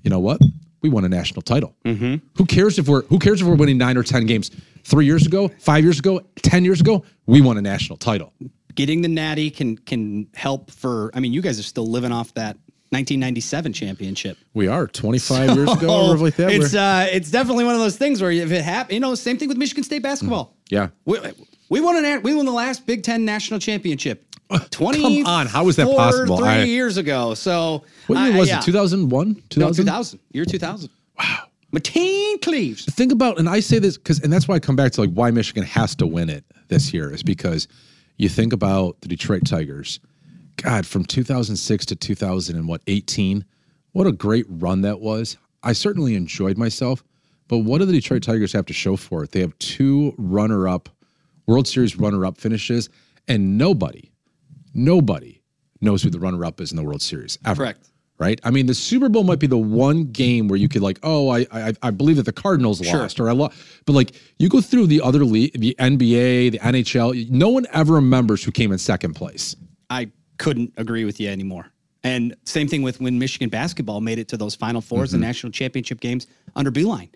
you 0.04 0.10
know 0.10 0.20
what? 0.20 0.40
We 0.82 0.88
won 0.88 1.04
a 1.04 1.08
national 1.08 1.42
title. 1.42 1.74
Who 2.36 2.46
cares 2.46 2.78
if 2.78 2.86
we're 2.88 3.02
who 3.06 3.18
cares 3.18 3.40
if 3.42 3.48
we're 3.48 3.56
winning 3.56 3.78
nine 3.78 3.96
or 3.96 4.04
ten 4.04 4.26
games? 4.26 4.52
Three 4.84 5.06
years 5.06 5.26
ago, 5.26 5.48
five 5.58 5.82
years 5.82 5.98
ago, 5.98 6.20
ten 6.36 6.64
years 6.64 6.80
ago, 6.80 7.04
we 7.26 7.40
won 7.40 7.58
a 7.58 7.62
national 7.62 7.98
title. 7.98 8.32
getting 8.76 9.02
the 9.02 9.08
natty 9.08 9.50
can 9.50 9.76
can 9.76 10.28
help 10.34 10.70
for 10.70 11.10
i 11.12 11.18
mean 11.18 11.32
you 11.32 11.42
guys 11.42 11.58
are 11.58 11.64
still 11.64 11.86
living 11.86 12.12
off 12.12 12.32
that 12.34 12.56
1997 12.90 13.72
championship 13.72 14.38
We 14.54 14.66
are 14.68 14.86
25 14.86 15.56
years 15.56 15.70
ago, 15.72 16.10
or 16.10 16.16
like 16.16 16.36
that. 16.36 16.50
it's 16.50 16.74
uh 16.74 17.06
it's 17.10 17.30
definitely 17.30 17.64
one 17.64 17.74
of 17.74 17.80
those 17.80 17.96
things 17.96 18.22
where 18.22 18.30
if 18.30 18.50
it 18.50 18.62
happens 18.62 18.94
you 18.94 19.00
know 19.00 19.14
same 19.14 19.36
thing 19.36 19.48
with 19.48 19.58
michigan 19.58 19.84
state 19.84 20.02
basketball 20.02 20.54
yeah. 20.70 20.88
we, 21.04 21.18
we 21.68 21.80
won 21.80 22.02
an 22.02 22.22
we 22.22 22.34
won 22.34 22.46
the 22.46 22.52
last 22.52 22.86
big 22.86 23.02
10 23.02 23.24
national 23.24 23.60
championship 23.60 24.24
20 24.70 25.24
on, 25.24 25.46
how 25.46 25.68
is 25.68 25.76
that 25.76 25.86
possible? 25.86 26.38
three 26.38 26.48
I- 26.48 26.62
years 26.64 26.96
ago 26.96 27.34
so 27.34 27.84
What 28.06 28.18
year 28.30 28.38
was 28.38 28.48
yeah. 28.48 28.58
it? 28.58 28.64
2001? 28.64 29.28
no, 29.34 29.34
2000? 29.50 29.84
2000 29.84 30.20
year 30.32 30.44
2000 30.46 30.90
wow 31.18 31.44
Mateen 31.70 32.40
Cleaves. 32.40 32.86
Think 32.86 33.12
about, 33.12 33.38
and 33.38 33.46
I 33.46 33.60
say 33.60 33.78
this 33.78 33.98
because, 33.98 34.20
and 34.20 34.32
that's 34.32 34.48
why 34.48 34.54
I 34.54 34.58
come 34.58 34.74
back 34.74 34.92
to 34.92 35.02
like 35.02 35.10
why 35.12 35.30
Michigan 35.30 35.64
has 35.64 35.94
to 35.96 36.06
win 36.06 36.30
it 36.30 36.42
this 36.68 36.94
year 36.94 37.12
is 37.12 37.22
because 37.22 37.68
you 38.16 38.30
think 38.30 38.54
about 38.54 38.98
the 39.02 39.08
Detroit 39.08 39.42
Tigers. 39.44 40.00
God, 40.62 40.86
from 40.86 41.04
2006 41.04 41.86
to 41.86 41.96
2000 41.96 42.56
and 42.56 42.68
what 42.68 42.82
18, 42.86 43.44
what 43.92 44.06
a 44.06 44.12
great 44.12 44.46
run 44.48 44.82
that 44.82 45.00
was. 45.00 45.36
I 45.62 45.72
certainly 45.72 46.14
enjoyed 46.14 46.56
myself, 46.58 47.02
but 47.48 47.58
what 47.58 47.78
do 47.78 47.84
the 47.86 47.92
Detroit 47.92 48.22
Tigers 48.22 48.52
have 48.52 48.66
to 48.66 48.72
show 48.72 48.96
for 48.96 49.24
it? 49.24 49.32
They 49.32 49.40
have 49.40 49.58
two 49.58 50.14
runner-up 50.18 50.88
World 51.46 51.66
Series 51.66 51.96
runner-up 51.96 52.38
finishes, 52.38 52.88
and 53.26 53.56
nobody, 53.58 54.10
nobody 54.74 55.40
knows 55.80 56.02
who 56.02 56.10
the 56.10 56.18
runner-up 56.20 56.60
is 56.60 56.70
in 56.72 56.76
the 56.76 56.82
World 56.84 57.02
Series 57.02 57.38
ever. 57.46 57.62
Correct. 57.64 57.88
right? 58.18 58.40
I 58.44 58.50
mean, 58.50 58.66
the 58.66 58.74
Super 58.74 59.08
Bowl 59.08 59.24
might 59.24 59.38
be 59.38 59.46
the 59.46 59.56
one 59.58 60.04
game 60.04 60.48
where 60.48 60.58
you 60.58 60.68
could 60.68 60.82
like, 60.82 60.98
oh, 61.02 61.28
I 61.30 61.46
I, 61.52 61.72
I 61.82 61.90
believe 61.90 62.16
that 62.16 62.24
the 62.26 62.32
Cardinals 62.32 62.78
Sure. 62.84 63.00
lost 63.00 63.18
or 63.20 63.28
I 63.28 63.32
lost, 63.32 63.56
but 63.86 63.92
like 63.94 64.12
you 64.38 64.48
go 64.48 64.60
through 64.60 64.86
the 64.88 65.00
other 65.00 65.24
league, 65.24 65.58
the 65.58 65.74
NBA, 65.78 66.52
the 66.52 66.58
NHL, 66.58 67.30
no 67.30 67.48
one 67.48 67.66
ever 67.72 67.94
remembers 67.94 68.42
who 68.44 68.50
came 68.52 68.72
in 68.72 68.78
second 68.78 69.14
place. 69.14 69.54
I 69.90 70.10
couldn't 70.38 70.72
agree 70.76 71.04
with 71.04 71.20
you 71.20 71.28
anymore. 71.28 71.66
And 72.04 72.34
same 72.44 72.68
thing 72.68 72.82
with 72.82 73.00
when 73.00 73.18
Michigan 73.18 73.48
basketball 73.48 74.00
made 74.00 74.18
it 74.18 74.28
to 74.28 74.36
those 74.36 74.54
Final 74.54 74.80
4s 74.80 74.88
Mm-hmm. 75.08 75.14
and 75.16 75.20
national 75.22 75.52
championship 75.52 76.00
games 76.00 76.26
under 76.56 76.70
Beilein. 76.70 77.10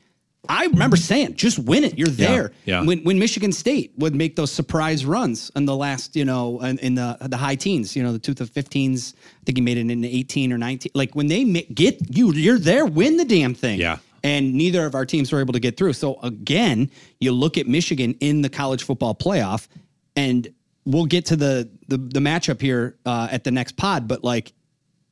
I 0.49 0.67
remember 0.67 0.97
saying, 0.97 1.37
just 1.37 1.61
win 1.61 1.85
it. 1.85 1.97
You're 1.97 2.09
there. 2.09 2.51
yeah. 2.65 2.83
When 2.83 2.99
when 3.05 3.17
Michigan 3.17 3.53
State 3.53 3.93
would 3.97 4.13
make 4.17 4.35
those 4.35 4.51
surprise 4.51 5.07
runs 5.07 5.53
in 5.55 5.67
the 5.67 5.77
last, 5.77 6.17
you 6.17 6.25
know, 6.25 6.61
in, 6.63 6.79
in 6.79 6.97
the 6.97 7.17
the 7.21 7.37
high 7.37 7.55
teens, 7.55 7.95
you 7.95 8.03
know, 8.03 8.11
the 8.13 8.19
two 8.19 8.35
to 8.35 8.45
15s. 8.45 9.15
I 9.15 9.45
think 9.47 9.59
he 9.59 9.63
made 9.63 9.77
it 9.79 9.89
in 9.89 10.05
18 10.05 10.53
or 10.53 10.59
19. 10.59 10.91
Like 10.97 11.15
when 11.15 11.29
they 11.29 11.45
ma- 11.45 11.61
get 11.73 12.17
you, 12.17 12.33
you're 12.33 12.59
there. 12.59 12.85
Win 12.85 13.19
the 13.19 13.25
damn 13.25 13.55
thing. 13.55 13.79
Yeah. 13.79 13.99
And 14.25 14.55
neither 14.55 14.85
of 14.85 14.97
our 14.97 15.07
teams 15.07 15.31
were 15.31 15.39
able 15.39 15.53
to 15.53 15.61
get 15.61 15.77
through. 15.77 15.93
So 15.93 16.19
again, 16.25 16.91
you 17.21 17.31
look 17.31 17.57
at 17.57 17.69
Michigan 17.69 18.17
in 18.19 18.43
the 18.43 18.49
college 18.49 18.83
football 18.83 19.15
playoff, 19.15 19.69
and 20.17 20.49
we'll 20.85 21.07
get 21.07 21.27
to 21.27 21.37
the 21.37 21.69
the, 21.89 21.97
the 21.99 22.21
matchup 22.21 22.61
here 22.61 22.97
uh, 23.07 23.29
at 23.31 23.45
the 23.45 23.51
next 23.51 23.77
pod. 23.77 24.09
But 24.09 24.23
like, 24.25 24.53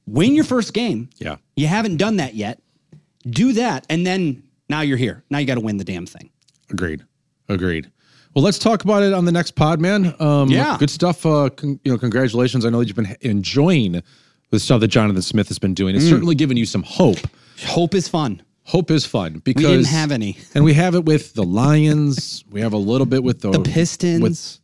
win 0.07 0.35
your 0.35 0.45
first 0.45 0.73
game. 0.75 1.11
Yeah. 1.19 1.37
You 1.57 1.67
haven't 1.67 1.97
done 1.99 2.17
that 2.17 2.35
yet. 2.35 2.63
Do 3.29 3.53
that, 3.55 3.87
and 3.91 4.07
then 4.07 4.43
now 4.69 4.81
you're 4.81 4.97
here. 4.97 5.25
Now 5.31 5.39
you 5.39 5.47
got 5.47 5.57
to 5.57 5.61
win 5.61 5.77
the 5.77 5.85
damn 5.85 6.07
thing. 6.07 6.31
Agreed. 6.71 7.05
Agreed. 7.49 7.91
Well, 8.35 8.45
let's 8.45 8.59
talk 8.61 8.85
about 8.85 9.03
it 9.03 9.13
on 9.13 9.25
the 9.25 9.33
next 9.33 9.51
pod, 9.57 9.81
man. 9.81 10.15
Um, 10.21 10.49
Yeah. 10.49 10.77
good 10.79 10.89
stuff. 10.89 11.27
Uh, 11.27 11.51
con- 11.51 11.81
you 11.85 11.91
know, 11.93 11.99
congratulations. 11.99 12.65
I 12.65 12.71
know 12.71 12.79
that 12.79 12.87
you've 12.87 12.97
been 12.97 13.17
enjoying 13.23 14.03
the 14.51 14.61
stuff 14.61 14.81
that 14.81 14.89
Jonathan 14.89 15.21
Smith 15.23 15.49
has 15.49 15.59
been 15.59 15.75
doing. 15.75 15.97
It's 15.97 16.05
Mm. 16.05 16.11
certainly 16.11 16.35
given 16.37 16.57
you 16.57 16.65
some 16.65 16.83
hope. 16.85 17.19
Hope 17.67 17.95
is 17.95 18.07
fun. 18.09 18.41
Hope 18.63 18.91
is 18.93 19.05
fun 19.05 19.41
because 19.45 19.65
We 19.65 19.71
didn't 19.73 19.87
have 19.89 20.13
any. 20.13 20.39
and 20.55 20.63
we 20.65 20.75
have 20.75 20.95
it 20.95 21.05
with 21.05 21.35
the 21.35 21.43
Lions. 21.43 22.45
we 22.51 22.61
have 22.61 22.73
a 22.73 22.77
little 22.79 23.07
bit 23.07 23.23
with 23.25 23.41
the 23.41 23.51
The 23.51 23.61
Pistons. 23.61 24.61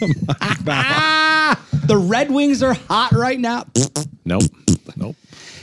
the 1.86 1.96
Red 1.96 2.30
Wings 2.30 2.62
are 2.62 2.74
hot 2.74 3.12
right 3.12 3.38
now. 3.38 3.64
Nope, 4.24 4.42
nope. 4.96 5.16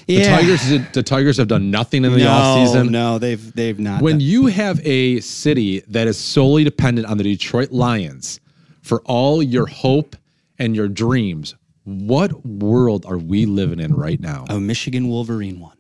The 0.08 0.14
Yeah. 0.14 0.38
Tigers, 0.38 0.68
did- 0.68 0.94
the 0.94 1.04
Tigers 1.04 1.38
have 1.38 1.48
done 1.48 1.72
nothing 1.72 2.06
in 2.06 2.12
the 2.12 2.20
no, 2.20 2.28
offseason. 2.28 2.90
no, 2.90 3.18
they've 3.20 3.54
they've 3.54 3.80
not. 3.80 4.02
When 4.02 4.16
done- 4.16 4.22
you 4.22 4.46
have 4.48 4.80
a 4.86 5.20
city 5.22 5.82
that 5.88 6.08
is 6.08 6.18
solely 6.18 6.64
dependent 6.64 7.08
on 7.08 7.18
the 7.18 7.24
Detroit 7.24 7.72
Lions 7.72 8.40
for 8.82 9.02
all 9.06 9.42
your 9.42 9.66
hope 9.66 10.16
and 10.60 10.76
your 10.76 10.88
dreams, 10.88 11.56
what 11.86 12.46
world 12.46 13.06
are 13.08 13.18
we 13.18 13.46
living 13.46 13.80
in 13.80 13.94
right 13.96 14.20
now? 14.20 14.46
a 14.50 14.60
Michigan 14.60 15.08
Wolverine 15.08 15.60
one. 15.60 15.78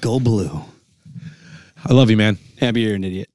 Go 0.00 0.18
blue. 0.18 0.62
I 1.84 1.92
love 1.92 2.10
you, 2.10 2.16
man. 2.16 2.38
Happy 2.58 2.80
you're 2.82 2.94
an 2.96 3.04
idiot. 3.04 3.28